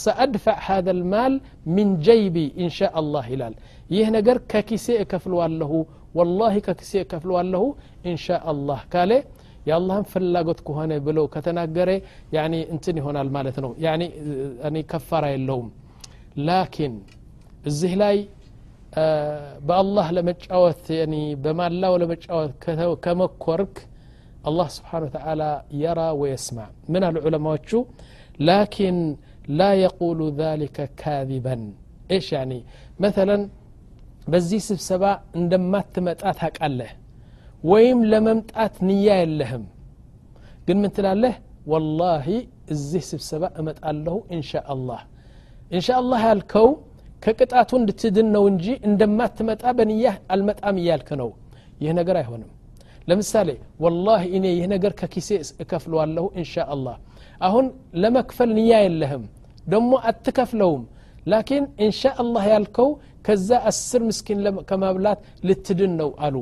سأدفع 0.05 0.55
هذا 0.69 0.91
المال 0.97 1.33
من 1.75 1.87
جيبي 2.07 2.47
إن 2.63 2.69
شاء 2.79 2.93
الله 3.01 3.23
هلال 3.31 3.53
ይህ 3.95 4.07
ነገር 4.17 4.37
ከኪሴ 4.51 4.87
እከፍለዋለሁ 5.03 5.71
ወላሂ 6.17 6.55
ከኪሴ 6.67 6.91
እከፍለዋለሁ 7.05 7.63
ኢንሻ 8.11 8.35
አላህ 8.51 8.81
ካሌ 8.93 9.11
የአላህን 9.69 10.05
ፍላጎት 10.11 10.59
ከሆነ 10.67 10.93
ብለው 11.05 11.25
ከተናገረ 11.33 11.89
ያኒ 12.37 12.53
እንትን 12.75 12.95
ይሆናል 13.01 13.29
ማለት 13.37 13.57
ነው 13.65 13.71
ያኒ 13.85 14.77
ከፋራ 14.91 15.25
የለውም 15.33 15.69
ላኪን 16.49 16.95
እዚህ 17.71 17.93
ላይ 18.03 18.17
በአላህ 19.67 20.07
ለመጫወት 20.17 20.85
በማላው 21.43 21.93
ለመጫወት 22.03 22.53
ከመኮርክ 23.05 23.75
الله 24.49 24.67
سبحانه 24.77 25.05
وتعالى 25.09 25.49
يرى 25.85 26.09
ويسمع 26.21 26.67
من 26.93 27.03
العلماء 27.11 27.59
لكن 28.51 28.95
لا 29.59 29.71
يقول 29.85 30.19
ذلك 30.43 30.77
كاذبا 31.01 31.55
ايش 32.11 32.33
يعني 32.33 32.59
مثلا 32.99 33.37
በዚህ 34.31 34.61
ስብሰባ 34.69 35.03
እንደማትመጣ 35.39 36.23
ታቃለህ 36.39 36.91
ወይም 37.71 37.99
ለመምጣት 38.11 38.75
ንያ 38.87 39.07
የለህም 39.21 39.63
ግን 40.67 40.77
ምን 40.83 40.91
ትላለህ 40.97 41.35
ወላሂ 41.71 42.27
እዚህ 42.73 43.03
ስብሰባ 43.11 43.43
እመጣለሁ 43.61 44.15
እንሻ 44.35 44.61
አላህ 44.73 45.01
እንሻ 45.75 45.87
አላህ 46.01 46.21
ያልከው 46.29 46.67
ከቅጣቱ 47.23 47.71
እንድትድን 47.81 48.27
ነው 48.35 48.43
እንጂ 48.51 48.65
እንደማትመጣ 48.89 49.63
በንያህ 49.77 50.15
አልመጣም 50.33 50.77
እያልክ 50.81 51.09
ነው 51.21 51.29
ይህ 51.83 51.91
ነገር 51.99 52.15
አይሆንም 52.21 52.49
ለምሳሌ 53.09 53.49
ወላሂ 53.83 54.23
እኔ 54.37 54.45
ይህ 54.57 54.65
ነገር 54.73 54.91
ከኪሴ 54.99 55.29
እከፍለዋለሁ 55.63 56.25
እንሻ 56.41 56.53
አላህ 56.75 56.97
አሁን 57.47 57.65
ለመክፈል 58.03 58.49
ንያ 58.59 58.73
የለህም 58.85 59.23
ደሞ 59.67 59.91
አትከፍለውም 60.09 60.83
ላኪን 61.31 61.65
እንሻ 61.85 62.11
አላህ 62.23 62.45
ያልከው 62.53 62.89
ከዛ 63.27 63.59
አስር 63.69 64.01
ምስኪን 64.07 64.39
ከማብላት 64.69 65.19
ልትድን 65.47 65.93
ነው 66.01 66.09
አሉ 66.25 66.35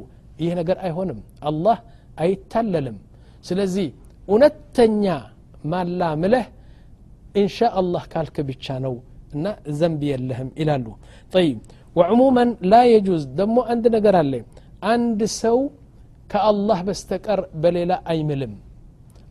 ይህ 0.43 0.53
ነገር 0.59 0.77
አይሆንም 0.87 1.19
አላህ 1.49 1.77
አይታለልም 2.23 2.97
ስለዚህ 3.45 3.87
እውነተኛ 4.27 5.05
ማላ 5.71 6.01
ምለህ 6.21 6.45
እንሻ 7.41 7.67
አላህ 7.81 8.03
ካልክ 8.13 8.37
ብቻ 8.49 8.75
ነው 8.85 8.95
እና 9.35 9.45
ዘንብ 9.79 10.01
የለህም 10.09 10.49
ይላሉ 10.61 10.87
ጠይብ 11.33 11.57
ወዕሙመን 11.95 12.49
ላ 12.71 12.79
የጁዝ 12.91 13.23
ደሞ 13.39 13.57
አንድ 13.73 13.85
ነገር 13.95 14.15
አለ 14.21 14.33
አንድ 14.93 15.21
ሰው 15.41 15.57
ከአላህ 16.31 16.79
በስተቀር 16.87 17.39
በሌላ 17.63 17.93
አይምልም 18.11 18.53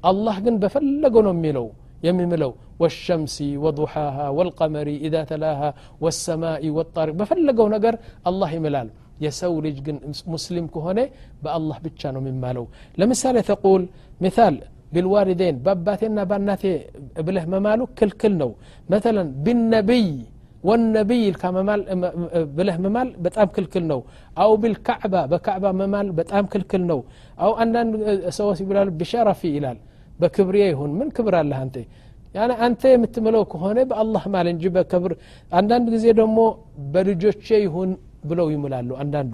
አላህ 0.05 0.37
ግን 0.45 0.55
በፈለገው 0.63 1.23
ነው 1.27 1.33
የሚለው 1.37 1.67
የሚምለው 2.09 2.53
والشمس 2.80 3.38
وضحاها 3.64 4.28
والقمر 4.38 4.88
إذا 5.08 5.22
تلاها 5.32 5.70
والسماء 6.04 6.64
والطارق. 6.76 7.14
بفلقوا 7.20 7.70
نقر 7.74 7.96
الله 8.30 8.50
يملال. 8.58 8.90
يسو 9.26 9.56
لج 9.66 9.88
مسلم 10.34 10.66
كهوني 10.74 11.06
بالله 11.44 11.78
بتشانو 11.84 12.20
من 12.28 12.36
مالو 12.44 12.66
لمثال 13.00 13.36
تقول 13.52 13.82
مثال 14.26 14.56
بالوالدين 14.94 15.56
باباتنا 15.66 16.24
باناتي 16.32 16.72
بله 17.28 17.44
ممالو 17.54 17.86
كل 17.98 18.12
كل 18.22 18.34
نو 18.42 18.52
مثلا 18.94 19.24
بالنبي 19.46 20.10
والنبي 20.68 21.24
كممال 21.42 21.80
بله 22.58 22.76
ممال 22.86 23.08
بتام 23.24 23.48
كل 23.56 23.66
كل 23.74 23.84
نو 23.92 24.02
أو 24.44 24.52
بالكعبة 24.62 25.22
بكعبة 25.32 25.70
ممال 25.82 26.08
بتام 26.18 26.46
كل 26.52 26.64
كل 26.72 26.84
نو 26.90 27.00
أو 27.44 27.52
أن 27.62 27.74
سواسي 28.38 28.64
بلال 28.70 28.90
بشرفي 29.00 29.50
إلال 29.58 29.78
بكبرية 30.20 30.68
يهون 30.72 30.92
من 31.00 31.08
ያ 32.36 32.46
አንተ 32.66 32.82
የምትምለው 32.94 33.44
ከሆነ 33.52 33.80
በአላህ 33.90 34.24
ማል 34.34 34.48
እንጂ 34.54 34.72
በክብር 34.76 35.14
አንዳንድ 35.52 35.88
ጊዜ 35.96 36.06
ደግሞ 36.20 36.40
በልጆቼ 36.94 37.48
ይሁን 37.66 37.92
ብለው 38.30 38.48
ይምላሉ 38.54 38.90
አንዳንዱ 39.04 39.34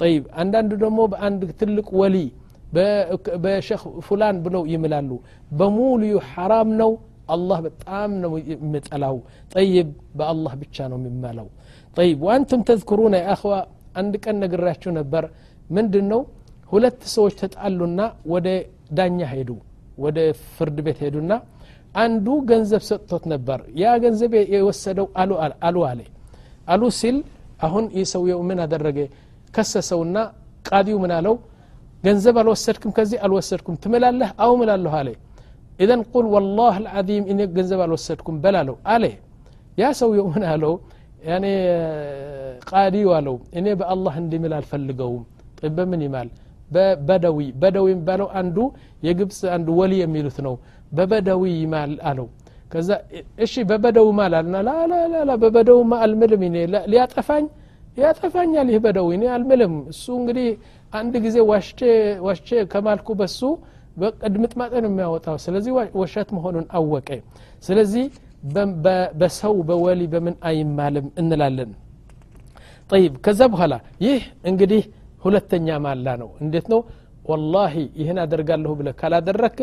ጠይብ 0.00 0.22
አንዳንዱ 0.42 0.72
ደግሞ 0.84 1.00
በአንድ 1.12 1.40
ትልቅ 1.60 1.88
ወሊ 2.00 2.16
በሸህ 3.44 3.82
ፉላን 4.06 4.36
ብለው 4.44 4.62
ይምላሉ 4.72 5.10
በሙሉ 5.58 6.02
ሐራም 6.30 6.70
ነው 6.80 6.92
አላህ 7.34 7.58
በጣም 7.66 8.10
ነው 8.22 8.32
የምጠላው 8.52 9.16
ጠይብ 9.54 9.88
በአላህ 10.18 10.52
ብቻ 10.62 10.86
ነው 10.92 10.98
የሚመለው 11.00 11.48
ጠይብ 11.96 12.20
ዋንቱም 12.28 12.60
ተዝክሩን 12.68 13.14
አኸዋ 13.24 13.54
አንድ 14.00 14.14
ቀን 14.24 14.36
ነግራችሁ 14.44 14.90
ነበር 15.00 15.24
ምንድን 15.70 16.06
ነው 16.12 16.20
ሁለት 16.70 17.00
ሰዎች 17.14 17.34
ተጣሉና 17.42 18.00
ወደ 18.34 18.48
ዳኛ 18.98 19.20
ሄዱ 19.32 19.50
ወደ 20.04 20.18
ፍርድ 20.56 20.78
ቤት 20.86 20.98
ሄዱና 21.04 21.32
አንዱ 21.95 22.27
ገንዘብ 22.49 22.81
ሰጥቶት 22.89 23.23
ነበር 23.33 23.59
ያ 23.81 23.93
ገንዘብ 24.03 24.31
የወሰደው 24.55 25.07
አሉ 25.21 25.31
አሉ 25.67 25.77
አለ 25.89 26.01
አሉ 26.73 26.83
ሲል 26.99 27.17
አሁን 27.67 27.85
ይህ 27.97 28.05
ሰውየው 28.13 28.41
ምን 28.49 28.59
አደረገ 28.65 28.99
ከሰሰውና 29.55 30.17
ቃዲው 30.69 30.97
ምን 31.03 31.11
አለው 31.17 31.35
ገንዘብ 32.03 32.35
አልወሰድክም 32.41 32.91
ከዚህ 32.97 33.19
አልወሰድኩም 33.25 33.75
ትምላለህ 33.83 34.29
አው 34.45 34.51
ምላለሁ 34.59 34.91
አለ 34.99 35.09
ኢዘን 35.79 36.01
ቁል 36.13 36.25
ወላህ 36.35 36.75
ልዓዚም 36.85 37.25
እኔ 37.31 37.39
ገንዘብ 37.57 37.79
አልወሰድኩም 37.85 38.35
በላለው 38.43 38.75
አለ 38.93 39.03
ያ 39.81 39.89
ሰውየው 40.01 40.27
ምን 40.35 40.43
አለው 40.53 40.73
ያኔ 41.29 41.45
ቃዲው 42.69 43.09
አለው 43.17 43.35
እኔ 43.59 43.67
በአላህ 43.79 44.13
እንዲምል 44.21 44.53
አልፈልገውም 44.59 45.23
በምን 45.77 46.01
ይማል 46.05 46.29
በበደዊ 46.71 47.39
በደዊ 47.61 47.85
የሚባለው 47.91 48.27
አንዱ 48.39 48.57
የግብፅ 49.07 49.39
አንዱ 49.55 49.67
ወሊ 49.79 49.93
የሚሉት 50.03 50.37
ነው 50.47 50.55
በበደዊ 50.91 51.43
ይማል 51.61 51.93
አለው 52.09 52.27
ከዛ 52.71 52.89
እሺ 53.45 53.53
በበደው 53.69 54.07
ማል 54.17 54.33
አልና 54.39 54.55
ላላላ 54.67 55.31
በበደው 55.43 55.79
ማ 55.89 55.99
አልምልም 56.05 56.41
እኔ 56.47 56.55
ሊያጠፋኝ 56.93 57.45
ያጠፋኛል 57.97 58.67
ይህ 58.73 58.79
በደው 58.85 59.07
እኔ 59.15 59.23
አልምልም 59.35 59.73
እሱ 59.93 60.05
እንግዲህ 60.19 60.47
አንድ 60.93 61.13
ጊዜ 61.25 61.37
ዋሽቼ 61.51 61.81
ዋሽቼ 62.27 62.59
ከማልኩ 62.73 63.07
በሱ 63.21 63.39
ድምጥማጠን 64.33 64.85
የሚያወጣው 64.87 65.37
ስለዚህ 65.45 65.71
ወሸት 66.01 66.29
መሆኑን 66.37 66.65
አወቀ 66.77 67.09
ስለዚህ 67.63 68.05
በሰው 69.19 69.55
በወሊ 69.69 70.01
በምን 70.11 70.35
አይማልም 70.49 71.07
እንላለን 71.21 71.71
ጠይብ 72.89 73.13
ከዛ 73.25 73.41
በኋላ 73.53 73.73
ይህ 74.05 74.19
እንግዲህ 74.51 74.83
ሁለተኛ 75.25 75.67
ማላ 75.85 76.07
ነው 76.21 76.29
እንዴት 76.43 76.67
ነው 76.73 76.81
ወላሂ 77.24 77.74
ይህን 78.00 78.18
አደርጋለሁ 78.22 78.72
ብለ 78.78 78.88
ካላደረክ 79.00 79.58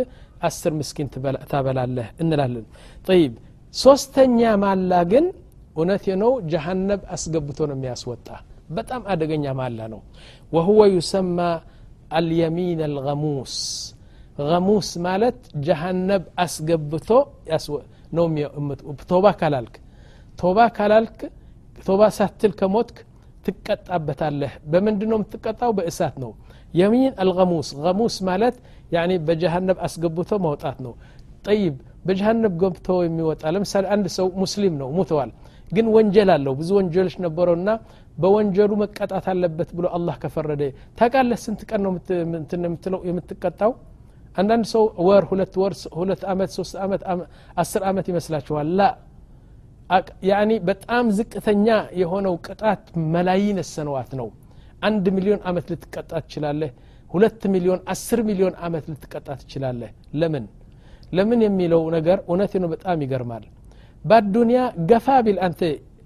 አስር 0.48 0.74
ምስኪን 0.80 1.08
ታበላለህ 1.52 2.08
እንላለን። 2.24 2.66
ጠይብ 3.08 3.34
ሶስተኛ 3.74 4.40
ማላ 4.64 4.94
ግን 5.12 5.26
እውነት 5.76 6.06
ነው 6.22 6.32
ጀሃነብ 6.52 7.02
አስገብቶ 7.16 7.60
ነው 7.70 7.76
የሚያስወጣ። 7.78 8.28
በጣም 8.70 9.02
አደገኛ 9.12 9.46
ማላ 9.60 9.80
ነው። 9.94 10.02
ወሁወ 10.52 10.82
ዩሰማ 10.96 11.38
አልየሚን 12.12 12.80
አልገሙስ። 12.88 13.56
ገሙስ 14.42 14.90
ማለት 15.06 15.38
ጀሃነብ 15.66 16.24
አስገብቶ 16.44 17.10
ነው 18.18 18.26
ቶባ 19.10 19.26
ካላልክ። 19.40 19.76
ቶባ 20.40 20.60
ካላልክ 20.78 21.20
ቶባ 21.86 22.02
ሳትል 22.18 22.54
ከሞትክ 22.60 22.98
ትቀጣበታለህ። 23.46 24.54
በምንድ 24.72 25.02
ነው 25.10 25.18
የምትቀጣው? 25.20 25.72
በእሳት 25.78 26.16
ነው 26.24 26.32
የሚን 26.74 27.14
አልገሙስ። 27.22 27.70
ገሙስ 27.84 28.16
ማለት 28.30 28.56
በጀሃነብ 29.28 29.78
አስገብቶ 29.86 30.32
መውጣት 30.46 30.78
ነው። 30.86 30.94
ጠይብ 31.46 31.76
በጀሃነብ 32.06 32.54
ገብቶ 32.62 32.88
የሚወጣ 33.06 33.44
ለምሳሌ 33.56 33.86
አንድ 33.96 34.06
ሰው 34.18 34.28
ሙስሊም 34.42 34.74
ነው 34.82 34.90
ሙተዋል። 34.98 35.32
ግን 35.72 35.88
ወንጀል 35.96 36.30
አለው። 36.36 36.54
ብዙ 36.60 36.70
ወንጀሎች 36.78 37.16
ነበረውና 37.26 37.70
በወንጀሉ 38.18 38.72
መቀጣት 38.82 39.26
አለበት 39.34 39.70
ብሎ 39.78 39.86
አላህ 39.98 40.16
ከፈረደ። 40.24 40.62
ታቃለህ 41.00 41.40
ስንት 41.44 41.62
ቀን 41.70 41.82
ነው 41.84 41.92
የምትለው 42.64 43.02
የምትቀጣው? 43.10 43.72
አንዳንድ 44.36 44.66
ሰው 44.74 44.84
ወር 45.08 45.24
ሁለት 45.30 45.54
ወር 45.62 45.74
ሁለት 46.00 46.22
አመት 46.32 46.50
ሶስት 46.58 46.74
አመት 46.84 47.02
አስር 47.58 47.82
አመት 47.90 48.06
ይመስላችኋል? 48.12 48.68
ላ። 48.72 48.82
በጣም 50.70 51.06
ዝቅተኛ 51.18 51.68
የሆነው 52.02 52.36
ቅጣት 52.48 52.84
መላይን 53.14 53.60
ሰነዋት 53.72 54.12
ነው 54.20 54.28
አንድ 54.89 55.07
ሚሊዮን 55.17 55.41
አመት 55.51 55.67
ልትቀጣ 55.73 56.13
ትችላለህ 56.25 56.71
ሁለት 57.11 57.43
ሚሊዮን 57.55 57.81
አስር 57.93 58.21
ሚሊዮን 58.29 58.55
አመት 58.67 58.85
ልትቀጣ 58.93 59.29
ትችላለህ 59.41 59.91
ለምን 60.21 60.45
ለምን 61.17 61.41
የሚለው 61.47 61.83
ነገር 61.97 62.19
እውነት 62.29 62.53
ነው 62.63 62.69
በጣም 62.75 63.03
ይገርማል 63.05 63.45
በአዱንያ 64.05 64.61
ገፋ 64.91 65.09
ቢል 65.27 65.39
አንተ 65.47 65.61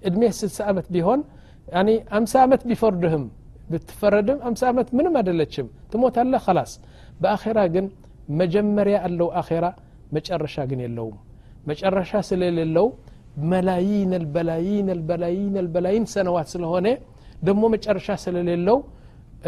እድሜ 0.07 0.23
ስልሳ 0.39 0.59
አመት 0.71 0.87
ቢሆን 0.95 1.21
ያኒ 1.67 1.89
አምሳ 2.17 2.33
አመት 2.45 2.61
ቢፈርድህም 2.69 3.23
ብትፈረድም 3.71 4.39
አምሳ 4.49 4.61
አመት 4.71 4.87
ምንም 4.97 5.15
አይደለችም 5.19 5.67
ትሞታለህ 5.91 6.43
ከላስ 6.45 6.71
በአኼራ 7.21 7.59
ግን 7.73 7.85
መጀመሪያ 8.39 8.97
አለው 9.07 9.29
አኼራ 9.41 9.65
መጨረሻ 10.15 10.65
ግን 10.69 10.79
የለውም 10.85 11.17
መጨረሻ 11.69 12.21
ስለሌለው 12.29 12.87
መላይን 13.51 14.11
አልበላይን 14.17 14.87
አልበላይን 14.95 15.53
አልበላይን 15.61 16.05
ሰነዋት 16.13 16.47
ስለሆነ 16.53 16.87
ደግሞ 17.47 17.63
መጨረሻ 17.75 18.15
ስለሌለው 18.23 18.77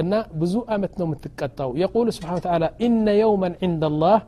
እና 0.01 0.11
ብዙ 0.41 0.55
አመት 0.73 0.93
ነው 0.99 1.05
የምትቀጣው 1.07 1.71
የቁል 1.81 2.09
ስብሓን 2.17 2.41
ተላ 2.45 2.65
ኢነ 2.85 3.07
የውመን 3.19 3.55
ዕንደ 3.67 3.85
ላህ 4.01 4.19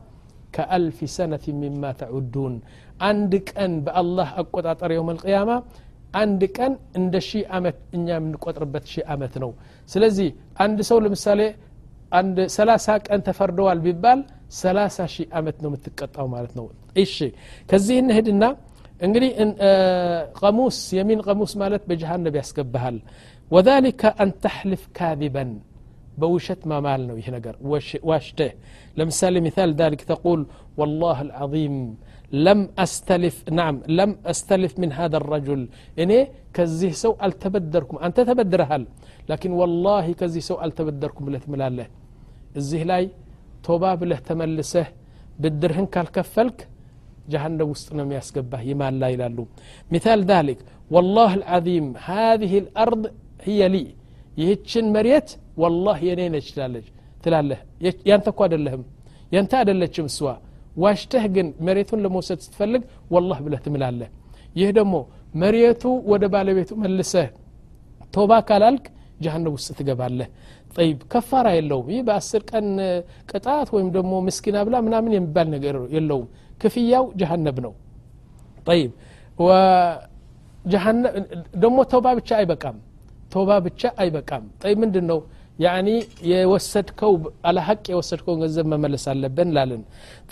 ከአልፍ 0.56 0.98
ሰነት 1.14 1.44
ሚማ 1.60 1.84
ተዑዱን 2.00 2.54
አንድ 3.08 3.32
ቀን 3.50 3.72
በአላህ 3.86 4.28
አቆጣጠር 4.42 4.90
የውም 4.94 5.08
ልቅያማ 5.16 5.50
አንድ 6.20 6.42
ቀን 6.56 6.72
እንደ 6.98 7.14
ሺህ 7.28 7.44
አመት 7.56 7.78
እኛ 7.96 8.06
የምንቆጥርበት 8.16 8.84
ሺህ 8.92 9.04
አመት 9.14 9.34
ነው 9.44 9.50
ስለዚህ 9.88 10.28
አንድ 10.64 10.78
ሰው 10.90 10.98
ለምሳሌ 11.04 11.40
አንድ 12.12 12.36
ሰላሳ 12.56 12.86
ቀን 13.06 13.20
ተፈርደዋል 13.28 13.78
ቢባል 13.86 14.20
ሰላሳ 14.60 15.06
ሺህ 15.14 15.26
አመት 15.38 15.56
ነው 15.62 15.68
የምትቀጣው 15.70 16.26
ማለት 16.34 16.52
ነው 16.58 16.66
እሺ 17.04 17.16
ከዚህ 17.70 17.96
እንሄድና 18.02 18.44
እንግዲህ 19.00 19.30
ቀሙስ 20.40 20.76
የሚን 20.98 21.20
ቀሙስ 21.26 21.52
ማለት 21.62 21.82
በጀሃነብ 21.90 22.34
ያስገባሃል 22.40 22.98
وذلك 23.51 24.05
أن 24.05 24.39
تحلف 24.39 24.89
كاذبا. 24.93 25.59
بوشت 26.17 26.67
ما 26.67 26.79
مالنا 26.79 27.13
وش 27.13 27.29
نقر. 27.29 27.55
واشته. 28.09 28.51
لمثال 28.97 29.43
مثال 29.43 29.69
ذلك 29.81 30.01
تقول 30.01 30.39
والله 30.77 31.21
العظيم 31.21 31.75
لم 32.31 32.69
أستلف 32.77 33.49
نعم 33.59 33.81
لم 33.87 34.17
أستلف 34.25 34.79
من 34.79 34.91
هذا 34.99 35.17
الرجل. 35.17 35.61
إني 35.99 36.27
كزيه 36.53 36.91
سوء 36.91 37.17
ألتبدركم. 37.25 37.97
أنت 37.97 38.17
تبدر 38.19 38.61
هل؟ 38.71 38.87
لكن 39.29 39.51
والله 39.51 40.13
كزيه 40.13 40.39
سوء 40.39 40.65
ألتبدركم 40.65 41.25
بلت 41.25 41.49
له. 41.49 41.87
الزيه 42.57 42.83
لاي 42.83 43.09
توباب 43.63 44.03
له 44.03 44.15
تملسه. 44.15 44.85
بدرهن 45.39 45.85
كالكفلك 45.85 46.67
جهنم 47.29 47.69
وسطنا 47.69 48.03
ما 48.03 48.15
يسقبه 48.15 48.61
يمال 48.61 48.99
لا 48.99 49.45
مثال 49.91 50.19
ذلك 50.33 50.57
والله 50.91 51.33
العظيم 51.33 51.85
هذه 51.97 52.53
الأرض 52.63 53.11
هي 53.39 53.61
ሊ 53.73 53.77
ይህችን 54.41 54.85
መሬት 54.95 55.29
ወላህ 55.61 55.97
የኔ 56.07 56.21
ነች 56.33 56.47
ትላለች 56.55 56.87
ትላለህ 57.23 57.59
ያንተ 58.09 58.27
እኮ 58.33 58.39
አደለህም 58.47 58.83
ያንተ 59.35 59.53
አደለችም 59.61 60.05
እሷ 60.11 60.19
ዋሽተህ 60.83 61.23
ግን 61.35 61.47
መሬቱን 61.67 61.99
ለመውሰድ 62.05 62.39
ስትፈልግ 62.45 62.81
ወላህ 63.13 63.37
ብለህ 63.45 63.61
ትምላለህ 63.65 64.09
ይህ 64.59 64.69
ደግሞ 64.77 64.95
መሬቱ 65.41 65.83
ወደ 66.11 66.23
ባለቤቱ 66.33 66.71
መልሰህ 66.83 67.27
ቶባ 68.15 68.31
ካላልክ 68.49 68.85
ጀሃነብ 69.23 69.53
ውስጥ 69.57 69.69
ትገባለህ 69.79 70.27
ጠይብ 70.75 70.99
ከፋራ 71.11 71.47
የለውም 71.57 71.87
ይህ 71.93 72.01
በአስር 72.07 72.41
ቀን 72.51 72.67
ቅጣት 73.31 73.69
ወይም 73.75 73.89
ደግሞ 73.97 74.13
ምስኪና 74.27 74.57
ብላ 74.67 74.75
ምናምን 74.87 75.11
የሚባል 75.17 75.47
ነገር 75.55 75.75
የለውም 75.95 76.27
ክፍያው 76.61 77.05
ጀሃነብ 77.21 77.57
ነው 77.65 77.73
ጠይብ 78.69 78.91
ደግሞ 81.63 81.77
ተውባ 81.91 82.07
ብቻ 82.19 82.29
አይበቃም 82.39 82.77
ቶባ 83.31 83.49
ብቻ 83.65 83.81
አይበቃም። 84.01 84.45
ጠይ 84.61 84.73
ምንድን 84.81 85.05
ነው 85.11 85.19
ያኒ 85.59 85.87
የወሰድከው 86.31 87.13
አለሀቅ 87.49 87.83
የወሰድከውን 87.91 88.39
ገንዘብ 88.43 88.67
መመለስ 88.73 89.03
አለብን 89.13 89.49
ላልን። 89.55 89.81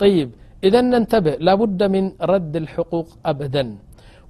ጠይብ 0.00 0.28
ኢዘን 0.62 0.86
ነንተብህ 0.92 1.36
ላቡደ 1.46 1.82
ሚን 1.94 2.06
ረድ 2.30 2.54
ልሕቁቅ 2.64 3.08
አበደን 3.30 3.68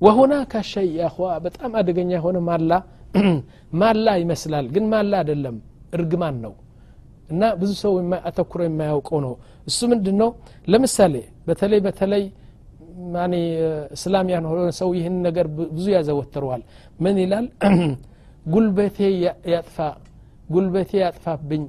ወሁናከ 0.00 0.52
ሸይ 0.70 0.88
ያኸዋ 1.00 1.28
በጣም 1.44 1.70
አደገኛ 1.80 2.10
የሆነ 2.16 2.38
ማላ 2.48 2.72
ማላ 3.80 4.08
ይመስላል 4.22 4.66
ግን 4.74 4.84
ማላ 4.90 5.12
አይደለም 5.22 5.56
እርግማን 5.96 6.36
ነው። 6.44 6.52
እና 7.30 7.42
ብዙ 7.60 7.70
ሰው 7.82 7.94
አተኩሮ 8.28 8.60
የማያውቀው 8.66 9.18
ነው። 9.24 9.32
እሱ 9.66 9.78
ምንድን 9.92 10.16
ነው 10.22 10.30
ለምሳሌ 10.68 11.14
በተለይ 11.48 11.80
በተለይ 11.86 12.24
እስላም 13.96 14.28
ያልሆነ 14.32 14.68
ሰው 14.78 14.88
ይህን 14.98 15.16
ነገር 15.26 15.46
ብዙ 15.70 15.86
ያዘወትረዋል። 15.96 16.62
ምን 16.98 17.16
ይላል? 17.24 17.46
ጉልበቴ 18.48 18.98
ያጥፋ 19.52 19.76
ጉልበቴ 20.48 20.90
ያጥፋብኝ 21.02 21.62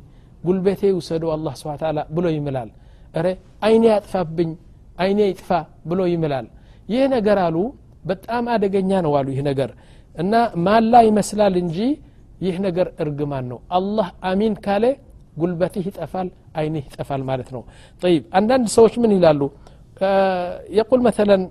ጉልበቴ 0.44 0.82
ውሰደው 0.98 1.30
አላህ 1.36 1.54
ስብን 1.60 1.78
ታላ 1.82 2.00
ብሎ 2.16 2.26
ይምላል። 2.36 2.70
እረ 3.14 3.26
አይኔ 3.68 3.84
ያጥፋብኝ 3.94 4.52
አይኔ 4.98 5.20
ይጥፋ 5.32 5.50
ብሎ 5.90 6.00
ይምላል። 6.14 6.46
ይህ 6.90 7.04
ነገር 7.16 7.38
አሉ 7.46 7.58
በጣም 8.06 8.44
አደገኛ 8.54 8.92
ነው 9.06 9.14
አሉ 9.20 9.28
ይህ 9.34 9.42
ነገር። 9.50 9.72
እና 10.16 10.34
ማላ 10.66 10.94
ይመስላል 11.08 11.56
እንጂ 11.64 11.78
ይህ 12.42 12.56
ነገር 12.66 12.88
እርግማን 13.04 13.46
ነው። 13.52 13.60
አላህ 13.78 14.08
አሚን 14.30 14.54
ካለ 14.66 14.86
ጉልበትህ 15.38 15.86
ይጠፋል 15.90 16.28
አይንህ 16.60 16.86
ይጠፋል 16.90 17.22
ማለት 17.30 17.50
ነው። 17.56 17.62
ጠይብ 18.02 18.24
አንዳንድ 18.38 18.68
ሰዎች 18.78 18.94
ምን 19.04 19.12
ይላሉ? 19.18 19.42
የቁል 20.78 21.02
መተለን 21.06 21.42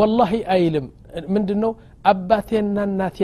ወላሂ 0.00 0.32
አይልም። 0.54 0.86
ምንድ 1.34 1.50
ነው 1.62 1.70
አባቴና 2.11 2.77
እናቴ 2.89 3.17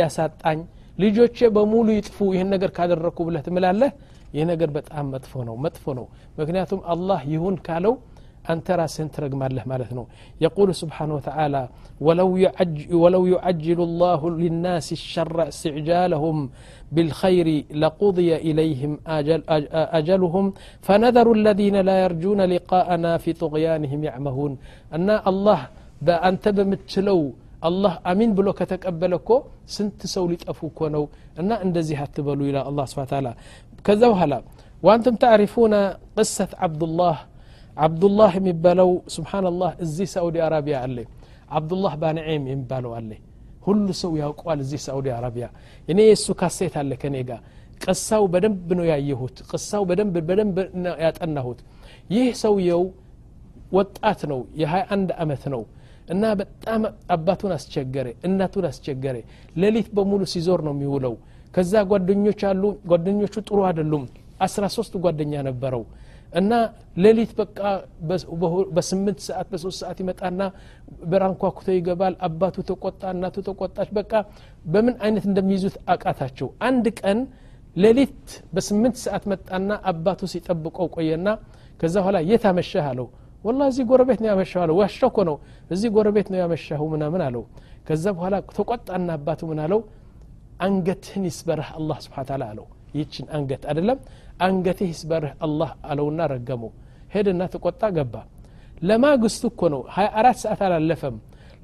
ያሳጣኝ 0.00 0.60
ልጆቼ 1.02 1.38
በሙሉ 1.56 1.88
ይጥፉ 1.98 2.18
ይህን 2.34 2.48
ነገር 2.54 2.70
ካደረግኩ 2.76 3.18
ብለህ 3.28 3.42
ትምላለህ 3.48 3.90
ይህ 4.36 4.44
ነገር 4.52 4.68
በጣም 4.78 5.06
መጥፎ 5.14 5.32
ነው 5.48 5.56
መጥፎ 5.64 5.84
ነው 5.98 6.06
ምክንያቱም 6.40 6.80
አላህ 6.94 7.20
ይሁን 7.34 7.56
ካለው 7.66 7.94
أنت 8.50 8.68
راسهن 8.80 9.08
ترقم 9.14 9.42
الله 9.48 9.64
مالتنا 9.72 10.04
يقول 10.46 10.68
سبحانه 10.82 11.14
وتعالى 11.18 11.62
ولو, 12.06 12.30
يعج 12.36 12.76
ولو 13.02 13.22
يعجل 13.34 13.80
الله 13.88 14.20
للناس 14.42 14.86
الشر 14.98 15.36
استعجالهم 15.52 16.36
بالخير 16.94 17.64
لقضي 17.82 18.30
إليهم 18.48 18.92
أجل 19.18 19.40
أجلهم 19.98 20.44
فنذر 20.86 21.28
الذين 21.38 21.76
لا 21.88 21.96
يرجون 22.04 22.40
لقاءنا 22.54 23.12
في 23.22 23.30
طغيانهم 23.32 24.00
يعمهون 24.08 24.52
أن 24.96 25.08
الله 25.30 25.60
بأنت 26.06 26.44
بمتلو 26.56 27.20
አላህ 27.61 27.93
አሚን 28.09 28.31
ብሎ 28.37 28.47
ከተቀበለ 28.59 29.13
እኮ 29.21 29.29
ስንት 29.75 30.01
ሰው 30.13 30.25
ሊጠፉ 30.31 30.59
እኮ 30.71 30.89
ነው 30.95 31.03
እና 31.41 31.51
እንደዚህ 31.65 31.97
አትበሉ 32.03 32.39
ይላል 32.49 32.65
አላ 32.69 32.85
ስብን 32.91 33.07
ታላ 33.11 33.27
ከዛ 33.85 34.01
በኋላ 34.13 34.33
ዋንቱም 34.83 35.15
ታዕሪፉነ 35.23 35.75
ቅሰት 36.17 36.51
ዓብዱላህ 36.65 37.17
ዓብዱላህ 37.77 38.31
የሚባለው 38.39 38.89
ስብሓናላህ 39.15 39.71
እዚህ 39.85 40.07
ሳኡዲ 40.13 40.37
አረቢያ 40.47 40.77
አለ 40.85 40.97
ዓብዱላህ 41.57 41.93
ባንዒም 42.01 42.43
የሚባለው 42.51 42.91
አለ 42.99 43.09
ሁሉ 43.67 43.87
ሰው 44.01 44.11
ያውቀዋል 44.21 44.59
እዚህ 44.65 44.79
ሳኡዲ 44.85 45.07
አረቢያ 45.17 45.47
እኔ 45.87 45.99
የእሱ 46.09 46.27
ካሴት 46.41 46.75
አለ 46.81 46.91
ከኔ 47.01 47.15
ጋር 47.29 47.41
ቅሳው 47.83 48.23
በደንብ 48.33 48.69
ነው 48.79 48.85
ያየሁት 48.91 49.37
ቅሳው 49.49 49.83
በደንብ 49.89 50.15
በደንብ 50.29 50.57
ያጠናሁት 51.05 51.59
ይህ 52.15 52.29
ሰውየው 52.43 52.83
ወጣት 53.71 54.21
ነው 54.31 54.39
የ21 54.61 55.11
ዓመት 55.23 55.43
ነው 55.53 55.61
እና 56.07 56.23
በጣም 56.39 56.81
አባቱን 57.11 57.53
አስቸገረ 57.55 58.07
እናቱን 58.27 58.65
አስቸገረ። 58.69 59.15
ሌሊት 59.55 59.87
በሙሉ 59.97 60.21
ሲዞር 60.33 60.61
ነው 60.67 60.73
የሚውለው። 60.75 61.15
ከዛ 61.53 61.73
ጓደኞች 61.91 62.41
አሉ። 62.49 62.63
ጓደኞቹ 62.91 63.35
ጥሩ 63.47 63.59
አይደሉም። 63.67 64.03
አስራ 64.45 64.63
ሶስት 64.75 64.93
ጓደኛ 65.03 65.33
ነበረው። 65.47 65.83
እና 66.33 66.51
ሌሊት 67.03 67.31
በቃ 67.37 67.59
በስምንት 68.75 69.19
ሰዓት 69.27 69.47
በሶስት 69.51 69.77
ሰዓት 69.81 69.97
ይመጣና 70.03 70.41
በራንኳኩቶ 71.11 71.67
ይገባል። 71.77 72.15
አባቱ 72.27 72.65
ተቆጣ 72.69 73.01
እናቱ 73.15 73.35
ተቆጣች። 73.47 73.89
በቃ 73.99 74.11
በምን 74.65 74.95
አይነት 75.05 75.25
እንደሚይዙት 75.29 75.77
አቃታቸው። 75.93 76.49
አንድ 76.69 76.87
ቀን 77.01 77.19
ሌሊት 77.75 78.19
በስምንት 78.53 78.95
ሰዓት 79.03 79.23
መጣና 79.31 79.71
አባቱ 79.91 80.21
ሲጠብቀው 80.31 80.87
ቆየና 80.95 81.27
ከዛ 81.79 81.95
በኋላ 82.01 82.17
የት 82.29 82.45
አመሻህ 82.51 82.85
አለው 82.91 83.07
ወላ 83.43 83.61
እዚህ 83.71 83.83
ጎረቤት 83.89 84.19
ነው 84.23 84.29
ያመሻሁ 84.31 84.59
አለው። 84.63 84.75
ዋሻ 84.79 84.99
እኮ 85.09 85.17
ነው 85.29 85.35
እዚህ 85.71 85.89
ጎረቤት 85.95 86.27
ነው 86.31 86.39
ያመሻሁ 86.43 86.81
ምናምን 86.93 87.21
አለው። 87.27 87.43
ከዛ 87.87 88.05
በኋላ 88.15 88.35
ተቆጣና 88.57 89.09
አባቱ 89.17 89.41
ምን 89.49 89.59
አለው? 89.65 89.81
አንገትህን 90.65 91.23
ይስበርህ 91.29 91.69
አላህ 91.77 91.97
ስብሓ 92.05 92.17
ታላ 92.29 92.43
አለው። 92.51 92.65
ይችን 92.95 93.25
አንገት 93.37 93.63
አይደለም 93.69 93.97
አንገትህ 94.45 94.87
ይስበርህ 94.93 95.33
አላህ 95.45 95.69
አለውና 95.89 96.19
ረገመው። 96.33 96.71
ሄድና 97.13 97.41
ተቆጣ 97.53 97.83
ገባ። 97.97 98.15
ለማግስቱ 98.81 99.43
እኮ 99.51 99.61
ነው 99.73 99.81
ሀያ 99.95 100.07
አራት 100.19 100.37
ሰዓት 100.43 100.61
አላለፈም። 100.67 101.15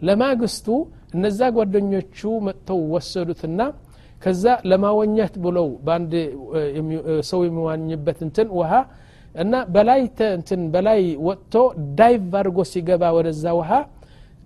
ለማግስቱ 0.02 0.68
እነዛ 1.16 1.40
ጓደኞቹ 1.56 2.18
መጥተው 2.48 2.80
ወሰዱትና 2.94 3.60
ከዛ 4.22 4.44
ለማወኘት 4.72 5.34
ብለው 5.46 5.68
በአንድ 5.86 6.14
ሰው 7.30 7.40
የሚዋኝበት 7.46 8.20
እንትን 8.28 8.48
ውሃ 8.58 8.72
እና 9.35 9.55
በላይ 9.75 10.01
እንትን 10.37 10.61
በላይ 10.75 11.01
ወጥቶ 11.27 11.55
ዳይቭ 11.99 12.23
አድርጎ 12.41 12.59
ሲገባ 12.73 13.11
ወደዛ 13.17 13.45
ውሃ 13.59 13.71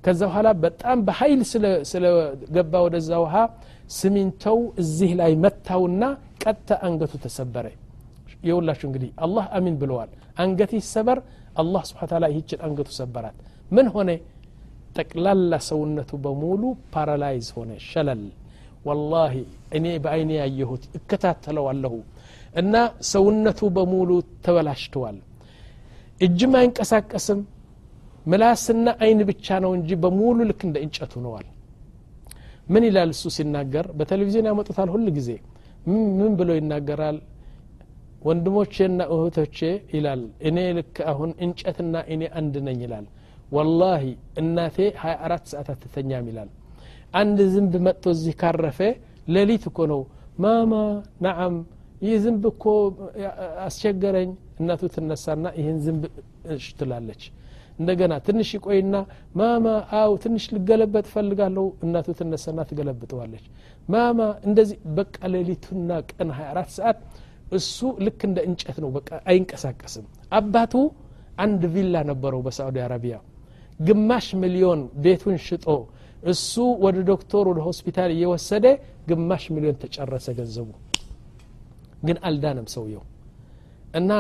ከዛ 0.05 0.21
በኋላ 0.29 0.49
በጣም 0.65 0.99
በኃይል 1.09 1.41
ስለገባ 1.91 2.73
ወደዛ 2.87 3.11
ውሃ 3.25 3.35
ስሚንተው 3.99 4.59
እዚህ 4.83 5.11
ላይ 5.21 5.33
መታውና 5.45 6.03
ቀጥታ 6.45 6.79
አንገቱ 6.89 7.13
ተሰበረ 7.25 7.67
የውላችሁ 8.49 8.87
እንግዲህ 8.89 9.11
አላህ 9.25 9.45
አሚን 9.57 9.75
ብለዋል 9.83 10.11
አንገት 10.45 10.73
ይሰበር 10.79 11.19
አላህ 11.63 11.83
ስብሓ 11.91 12.03
ታላ 12.13 12.25
ይህችን 12.33 12.61
አንገቱ 12.67 12.91
ሰበራት 13.01 13.37
ምን 13.71 13.87
ሆነ 13.95 14.11
ጠቅላላ 14.97 15.53
ሰውነቱ 15.69 16.11
በሙሉ 16.25 16.63
ፓራላይዝ 16.95 17.49
ሆነ 17.59 17.73
ሸለል 17.91 18.25
ወላሂ 18.89 19.35
እኔ 19.79 19.87
በአይኔ 20.05 20.31
ያየሁት 20.41 20.85
እከታተለዋለሁ 20.99 21.95
እና 22.54 22.74
ሰውነቱ 23.12 23.60
በሙሉ 23.76 24.10
ተበላሽተዋል። 24.46 25.18
እጅም 26.22 26.54
አይንቀሳቀስም 26.60 27.40
ምላስና 28.26 28.88
አይን 29.04 29.20
ብቻ 29.30 29.48
ነው 29.64 29.72
እንጂ 29.78 29.90
በሙሉ 30.04 30.38
ልክ 30.50 30.62
እንደ 30.68 30.78
እንጨቱ 30.86 31.14
ነዋል 31.26 31.46
ምን 32.68 32.84
ይላል 32.88 33.10
እሱ 33.14 33.24
ሲናገር? 33.36 33.86
በቴሌቪዥን 33.98 34.48
ያመጡታል 34.50 34.90
ሁል 34.94 35.06
ጊዜ። 35.18 35.30
ምን 36.18 36.32
ብሎ 36.40 36.50
ይናገራል? 36.58 37.18
ወንድሞቼና 38.28 39.00
እህቶቼ 39.14 39.58
ይላል 39.94 40.22
እኔ 40.48 40.58
ልክ 40.78 40.96
አሁን 41.12 41.32
እንጨትና 41.46 41.96
እኔ 42.14 42.22
አንድ 42.40 42.56
ነኝ 42.68 42.80
ይላል። 42.86 43.06
ወላሂ 43.52 44.04
እናቴ 44.42 44.78
24 45.02 45.52
ሰዓት 45.52 45.68
አትተኛም 45.74 46.26
ይላል። 46.32 46.50
አንድ 47.14 47.40
ዝንብ 47.54 47.74
መጥቶ 47.88 48.06
እዚህ 48.16 48.34
ካረፈ 48.42 48.80
ሌሊት 49.36 49.64
እኮ 49.70 49.80
ነው። 49.94 50.02
ማማ 50.44 50.74
ናዓም 51.24 51.56
ይህ 52.02 52.16
ዝንብ 52.24 52.44
እኮ 52.52 52.64
አስቸገረኝ 53.66 54.30
እናቱ 54.60 54.82
ትነሳና 54.96 55.46
ይህን 55.60 55.78
ዝንብ 55.86 56.04
እሽ 56.54 56.66
ትላለች። 56.80 57.24
እንደገና 57.80 58.14
ትንሽ 58.28 58.50
ይቆይና 58.58 58.96
ማማ 59.40 59.66
አው 59.98 60.12
ትንሽ 60.24 60.46
ልገለበጥ 60.56 61.06
ፈልጋለሁ 61.14 61.66
እናቱ 61.86 62.08
ትነሳና 62.20 62.60
ትገለብጠዋለች። 62.70 63.44
ማማ 63.90 64.20
እንደዚህ 64.48 64.78
በቃ 64.98 65.18
ሌሊቱና 65.34 65.90
ቀን 66.12 66.30
24 66.38 66.72
ሰዓት 66.78 67.00
እሱ 67.52 67.76
ልክ 68.06 68.22
እንደ 68.30 68.40
እንጨት 68.48 68.78
ነው 68.84 68.90
በቃ 68.98 69.10
አይንቀሳቀስም። 69.30 70.06
አባቱ 70.40 70.74
አንድ 71.38 71.62
ቪላ 71.76 71.96
ነበረው 72.10 72.42
በሳዑዲ 72.48 72.78
አረቢያ። 72.86 73.18
ግማሽ 73.80 74.28
ሚሊዮን 74.42 74.82
ቤቱን 75.04 75.38
ሽጦ 75.48 75.68
እሱ 76.24 76.54
ወደ 76.84 76.98
ዶክተር 77.10 77.46
ወደ 77.52 77.60
ሆስፒታል 77.68 78.12
እየወሰደ 78.16 78.66
ግማሽ 79.10 79.44
ሚሊዮን 79.56 79.78
ተጨረሰ 79.84 80.28
ገንዘቡ 80.40 80.70
ግን 82.06 82.18
አልዳነም 82.28 82.68
ሰውየው። 82.74 83.04
እና 84.00 84.12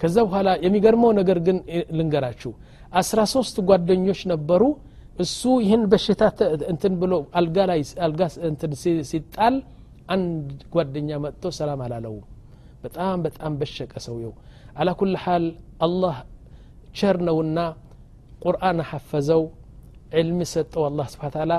ከዛ 0.00 0.16
በኋላ 0.26 0.48
የሚገርመው 0.64 1.10
ነገር 1.18 1.38
ግን 1.46 1.56
ልንገራችሁ 1.98 2.52
አስራ 2.92 3.20
ሶስት 3.34 3.56
ጓደኞች 3.68 4.20
ነበሩ። 4.32 4.62
እሱ 5.18 5.42
ይህን 5.62 5.82
በሽታ 5.92 6.22
እንትን 6.72 6.92
ብሎ 7.00 7.12
አልጋ 7.38 7.58
ላይ 7.70 7.80
አልጋ 8.06 8.20
እንትን 8.48 8.72
ሲጣል 9.10 9.56
አንድ 10.14 10.46
ጓደኛ 10.74 11.18
መጥቶ 11.24 11.52
ሰላም 11.58 11.80
አላለውም። 11.86 12.24
በጣም 12.84 13.18
በጣም 13.26 13.52
በሸቀ 13.60 13.92
ሰውየው። 14.06 14.32
አላ 14.80 14.90
ኩል 15.00 15.14
ሓል 15.24 15.44
አላህ 15.86 16.16
ቸር 16.98 17.16
ነውና 17.28 17.58
ቁርአን 18.44 18.78
ሐፈዘው 18.90 19.42
ዕልም 20.20 20.40
ሰጠው 20.52 20.84
አላህ 20.88 21.06
ስብሓ 21.12 21.28
ታላ 21.34 21.52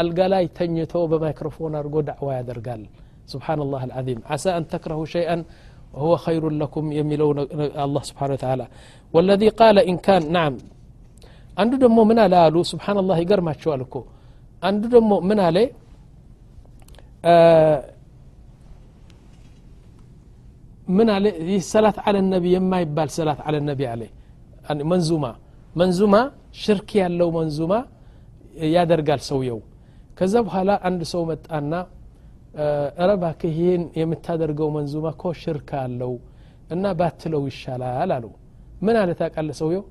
አልጋ 0.00 0.18
ላይ 0.32 0.44
ተኝቶ 0.58 0.92
በማይክሮፎን 1.12 1.74
አድርጎ 1.78 1.96
ዳዕዋ 2.08 2.28
ያደርጋል 2.38 2.82
سبحان 3.33 3.59
الله 3.65 3.81
العظيم 3.89 4.19
عسى 4.31 4.49
أن 4.57 4.63
تكرهوا 4.73 5.07
شيئا 5.15 5.37
وهو 5.95 6.13
خير 6.25 6.43
لكم 6.61 6.83
يميلون 6.99 7.37
الله 7.85 8.03
سبحانه 8.09 8.33
وتعالى 8.37 8.65
والذي 9.13 9.49
قال 9.61 9.75
إن 9.89 9.95
كان 10.07 10.23
نعم 10.37 10.55
አንዱ 11.61 11.73
ደግሞ 11.83 11.97
ምን 12.09 12.17
አለ 12.23 12.33
አሉ 12.45 12.55
ስብሓንላህ 12.71 13.17
ይገርማቸዋል 13.23 13.81
እኮ 13.85 13.95
አንዱ 14.67 14.83
ደግሞ 14.95 15.11
ምን 15.29 15.39
አለ 15.47 15.57
ምን 20.97 21.07
አለ 21.15 21.25
ይህ 21.51 21.61
ሰላት 21.73 21.97
አለ 22.07 22.15
ነቢ 22.33 22.45
የማይባል 22.55 23.09
ሰላት 23.17 23.39
አለ 23.47 23.55
ነቢ 23.69 23.81
አለ 23.93 24.01
መንዙማ 24.91 25.25
መንዙማ 25.81 26.15
ሽርክ 26.63 26.89
ያለው 27.03 27.29
መንዙማ 27.37 27.73
ያደርጋል 28.75 29.21
ሰውየው 29.29 29.59
ከዛ 30.19 30.33
በኋላ 30.47 30.71
አንድ 30.89 31.01
ሰው 31.13 31.21
መጣና 31.31 31.73
እረባክህ 33.03 33.53
ይህን 33.59 33.83
የምታደርገው 33.99 34.69
መንዙማ 34.77 35.07
ኮ 35.21 35.31
ሽርክ 35.41 35.69
አለው 35.81 36.13
እና 36.75 36.93
ባትለው 36.99 37.43
ይሻላል 37.49 38.11
አሉ 38.17 38.25
ምን 38.85 38.95
አለ 39.01 39.09
ታቃለ 39.19 39.49
ሰውየው 39.59 39.83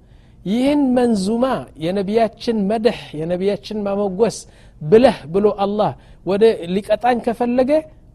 ይህን 0.46 0.80
መንዙማ 0.96 1.44
የነቢያችን 1.84 2.56
መድሕ 2.70 2.98
የነቢያችን 3.20 3.78
ማመጎስ 3.86 4.38
ብለህ 4.82 5.18
ብሎ 5.34 5.46
አላህ 5.64 5.92
ወደ 6.26 6.44
ሊቀጣኝ 6.74 7.18
ከፈለገ 7.26 7.70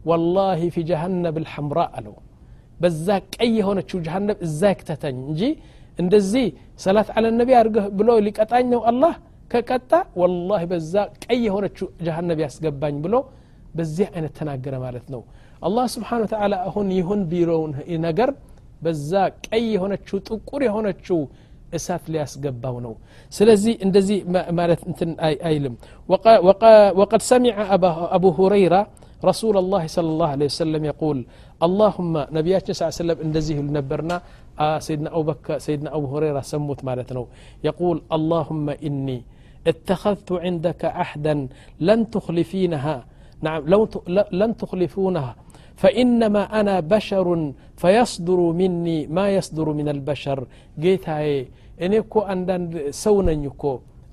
ወላሂ 0.10 0.62
ፊ 0.76 0.84
ጀሃነብ 0.90 1.38
ልሐምራ 1.44 1.80
አለው 1.98 2.16
በዛ 2.84 3.08
ቀይ 3.36 3.50
የሆነችው 3.60 3.98
ጀሃነብ 4.06 4.38
እዛ 4.48 4.62
ይክተተኝ 4.74 5.18
እንጂ 5.32 5.42
እንደዚህ 6.00 6.46
ሰላት 6.84 7.10
አለ 7.18 7.26
ነቢ 7.40 7.50
አድርገህ 7.62 7.86
ብሎ 8.00 8.10
ሊቀጣኝ 8.28 8.66
ነው 8.74 8.82
አላህ 8.92 9.16
ከቀጣ 9.54 9.92
ወላሂ 10.22 10.64
በዛ 10.72 10.94
ቀይ 11.26 11.40
የሆነችው 11.48 11.88
ጀሃነብ 12.08 12.40
ያስገባኝ 12.46 12.96
ብሎ 13.06 13.16
በዚህ 13.78 14.08
አይነት 14.16 14.34
ተናገረ 14.40 14.76
ማለት 14.86 15.06
ነው 15.14 15.22
አላህ 15.68 15.86
ስብሓን 15.96 16.22
ተዓላ 16.34 16.56
አሁን 16.70 16.88
ይሁን 17.00 17.22
ቢሮውን 17.32 17.72
ነገር 18.08 18.30
በዛ 18.86 19.12
ቀይ 19.48 19.64
የሆነችው 19.76 20.18
ጥቁር 20.28 20.62
የሆነችው 20.68 21.20
እሳት 21.78 22.04
ሊያስገባው 22.14 22.76
ነው 22.86 22.94
ስለዚህ 23.38 23.74
እንደዚህ 23.86 24.20
ማለት 24.60 24.82
እንትን 24.90 25.10
አይልም 25.50 25.76
وقد 27.00 27.22
سمع 27.32 27.56
أبو 28.18 28.30
هريرة 28.40 28.82
رسول 29.32 29.56
الله 29.64 29.84
صلى 29.96 30.10
الله 30.14 30.30
عليه 30.36 30.48
وسلم 30.54 30.82
يقول 30.92 31.18
اللهم 31.68 32.14
نبياتنا 32.38 32.74
صلى 32.76 32.84
الله 32.84 32.94
عليه 32.96 33.04
وسلم 33.04 33.20
اندزيه 33.26 33.58
لنبرنا 33.68 34.18
آه 34.66 34.80
سيدنا 34.88 35.10
أبو 35.16 35.24
بكر 35.32 35.58
سيدنا 35.68 35.90
أبو 35.98 36.06
هريرة 36.14 36.42
سموت 36.54 36.80
مالتنا 36.88 37.24
يقول 37.70 37.98
اللهم 38.18 38.66
إني 38.88 39.20
اتخذت 39.72 40.30
عندك 40.46 40.82
عهدا 41.00 41.36
لن 41.88 42.00
تخلفينها 42.16 42.96
نعم 43.46 43.62
لو 43.72 43.82
لن 44.42 44.52
تخلفونها 44.62 45.34
فإنما 45.82 46.44
أنا 46.60 46.76
بشر 46.94 47.28
فيصدر 47.82 48.40
مني 48.62 49.00
ما 49.18 49.26
يصدر 49.38 49.68
من 49.80 49.88
البشر 49.96 50.40
جيتاي 50.84 51.32
እኔ 51.86 51.94
እኮ 52.04 52.16
አንዳንድ 52.34 52.72
ሰው 53.04 53.16
ነኝ 53.28 53.42
እኮ 53.52 53.64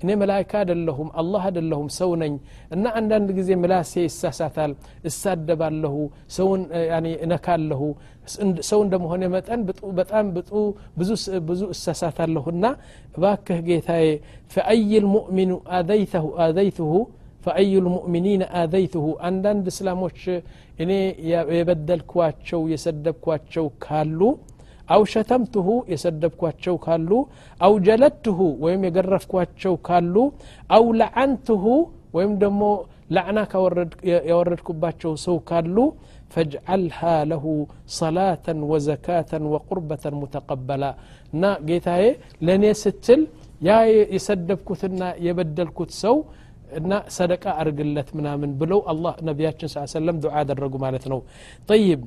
እኔ 0.01 0.09
መላይካ 0.21 0.51
አደለሁም 0.63 1.07
አላህ 1.21 1.41
አደለሁም 1.49 1.87
ሰው 1.97 2.09
ነኝ 2.21 2.33
እና 2.75 2.83
አንዳንድ 2.99 3.29
ጊዜ 3.37 3.49
ምላሴ 3.61 3.93
ይሳሳታል 4.05 4.71
እሳደባለሁ 5.09 5.95
ሰውን 6.37 6.61
እነካለሁ 7.25 7.81
ሰው 8.69 8.79
እንደመሆነ 8.85 9.23
መጠን 9.35 9.61
በጣም 9.99 10.25
ብዙ 10.99 11.09
እሳሳታለሁና 11.75 12.65
እባክህ 13.17 13.59
ጌታዬ 13.69 14.07
ፈአይ 14.55 14.91
ልሙእሚኑ 15.05 15.51
አዘይትሁ 16.45 16.93
ፈአዩ 17.45 17.73
ልሙእሚኒን 17.85 18.41
አዘይትሁ 18.61 19.05
አንዳንድ 19.27 19.65
እስላሞች 19.71 20.21
እኔ 20.83 20.91
የበደልኳቸው 21.51 22.61
የሰደብኳቸው 22.73 23.67
ካሉ 23.85 24.21
አው 24.89 25.01
ሸተምትሁ 25.13 25.67
የሰደብኳቸው 25.93 26.75
ካሉ 26.85 27.11
አው 27.59 27.73
ጀለድትሁ 27.87 28.39
ወይም 28.65 28.83
የገረፍኳቸው 28.87 29.73
ካሉ 29.87 30.15
አው 30.69 30.85
ለዓንትሁ 30.99 31.63
ወይም 32.17 32.33
ደግሞ 32.43 32.61
ላዕና 33.15 33.39
ያወረድኩባቸው 34.29 35.11
ሰው 35.25 35.35
ካሉ 35.49 35.75
ፈጅዓልሃ 36.33 36.99
ለሁ 37.31 37.43
ሰላተን 37.97 38.59
ወዘካተን 38.71 39.43
ወቁርበተን 39.53 40.15
ሙተቀበላ 40.21 40.83
እና 41.33 41.43
ጌታዬ 41.69 42.03
ለእኔ 42.47 42.65
ስትል 42.81 43.21
ያ 43.61 43.77
የሰደብኩትና 44.15 45.03
የበደልኩት 45.27 45.91
ሰው 46.03 46.17
እና 46.79 46.91
ሰደቃ 47.17 47.45
አርግለት 47.61 48.09
ምናምን 48.17 48.49
ብለው 48.61 48.79
አላህ 48.91 49.13
ነቢያችን 49.29 49.69
ስ 49.73 49.83
ሰለም 49.97 50.17
ዱዓ 50.23 50.33
አደረጉ 50.41 50.73
ማለት 50.85 51.05
ነው 51.13 51.19
ጠይብ 51.69 52.01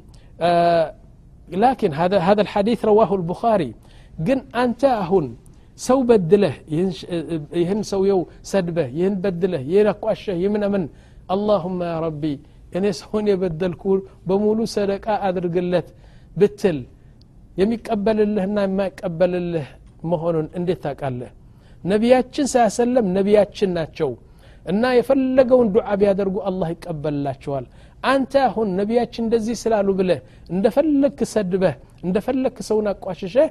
ላኪን 1.62 1.92
هذا 2.29 2.42
الحديث 2.46 2.81
رواه 2.90 3.11
البخاري 3.20 3.70
ግን 4.27 4.38
አንተ 4.62 4.83
አሁን 5.03 5.27
ሰው 5.79 5.99
በድለህ 6.09 6.55
ይህን 7.61 7.81
ሰውየው 7.92 8.20
ሰድበህ 8.51 8.88
ይህን 8.99 9.14
በድለህ 9.23 9.62
ይህን 9.73 9.88
አቋሸህ 9.92 10.37
ይምነምን 10.44 10.85
አላሁማ 11.35 11.79
ያ 11.92 11.96
ረቢ 12.07 12.23
እኔ 12.79 12.85
ሰውን 13.01 13.25
የበደልኩ 13.31 13.83
በሙሉ 14.29 14.59
ሰደቃ 14.77 15.07
አድርግለት 15.29 15.88
ብትል 16.40 16.79
የሚቀበልልህና 17.61 18.57
የማይቀበልልህ 18.66 19.68
መሆኑን 20.11 20.46
እንዴት 20.59 20.81
ታውቃለህ 20.85 21.31
ነቢያችን 21.85 22.46
ሳያሰለም 22.53 23.07
ነቢያችን 23.18 23.70
ናቸው 23.79 24.11
እና 24.65 24.84
የፈለገውን 24.97 25.67
ዱዓ 25.75 25.88
ቢያደርጉ 26.01 26.36
አላህ 26.49 26.69
ይቀበልላቸዋል። 26.73 27.65
አንተ 28.04 28.34
አሁን 28.47 28.67
ነቢያችን 28.80 29.23
እንደዚህ 29.25 29.56
ስላሉ 29.62 29.88
ብለህ 29.99 30.19
እንደፈለግክ 30.49 31.19
ሰድበህ 31.34 31.75
እንደፈለግክ 32.06 32.58
ሰውን 32.69 32.88
አቋሽሸህ 32.91 33.49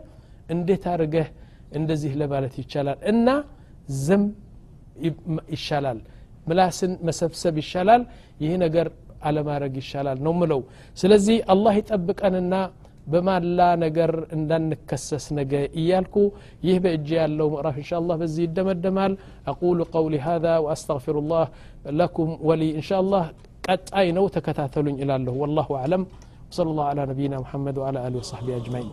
እንዴት 0.48 0.84
አድርገህ 0.92 1.28
እንደዚህ 1.72 2.12
ለማለት 2.20 2.54
ይቻላል? 2.62 2.98
እና 3.12 3.28
ዝም 4.02 4.24
ይሻላል። 5.54 5.98
ምላስን 6.48 6.92
መሰብሰብ 7.06 7.54
ይሻላል። 7.62 8.02
ይህ 8.40 8.52
ነገር 8.64 8.86
አለማድረግ 9.22 9.74
ይሻላል 9.80 10.18
ነው 10.24 10.32
ምለው 10.40 10.60
ስለዚህ 10.98 11.36
አላህ 11.52 11.74
ይጠብቀንና 11.80 12.54
በማላ 13.11 13.59
ነገር 13.83 14.11
እንዳንከሰስ 14.37 15.25
ነገ 15.37 15.53
እያልኩ 15.81 16.15
ይህ 16.67 16.77
በእጅ 16.83 17.07
ያለው 17.19 17.47
ምዕራፍ 17.53 17.77
እንሻ 17.81 17.91
አላህ 17.99 18.15
በዚህ 18.21 18.43
ይደመደማል 18.47 19.13
አቁሉ 19.51 19.79
ቀውሊ 19.93 20.15
هذا 20.29 20.53
وأستغفر 20.63 21.15
الله 21.23 21.45
لكم 22.01 22.27
ولي 22.47 22.69
إن 22.79 22.83
شاء 22.89 22.99
الله 23.03 23.23
ቀጣይ 23.67 24.07
ነው 24.17 24.25
ተከታተሉኝ 24.35 24.95
እላለሁ 25.03 25.33
والله 25.41 25.67
أعلم 25.79 26.01
وصلى 26.51 26.69
الله 26.73 26.85
على 26.91 27.01
نبينا 27.11 27.37
محمد 27.45 27.75
وعلى 27.81 27.99
آله 28.07 28.17
وصحبه 28.21 28.53
أجمعين 28.61 28.89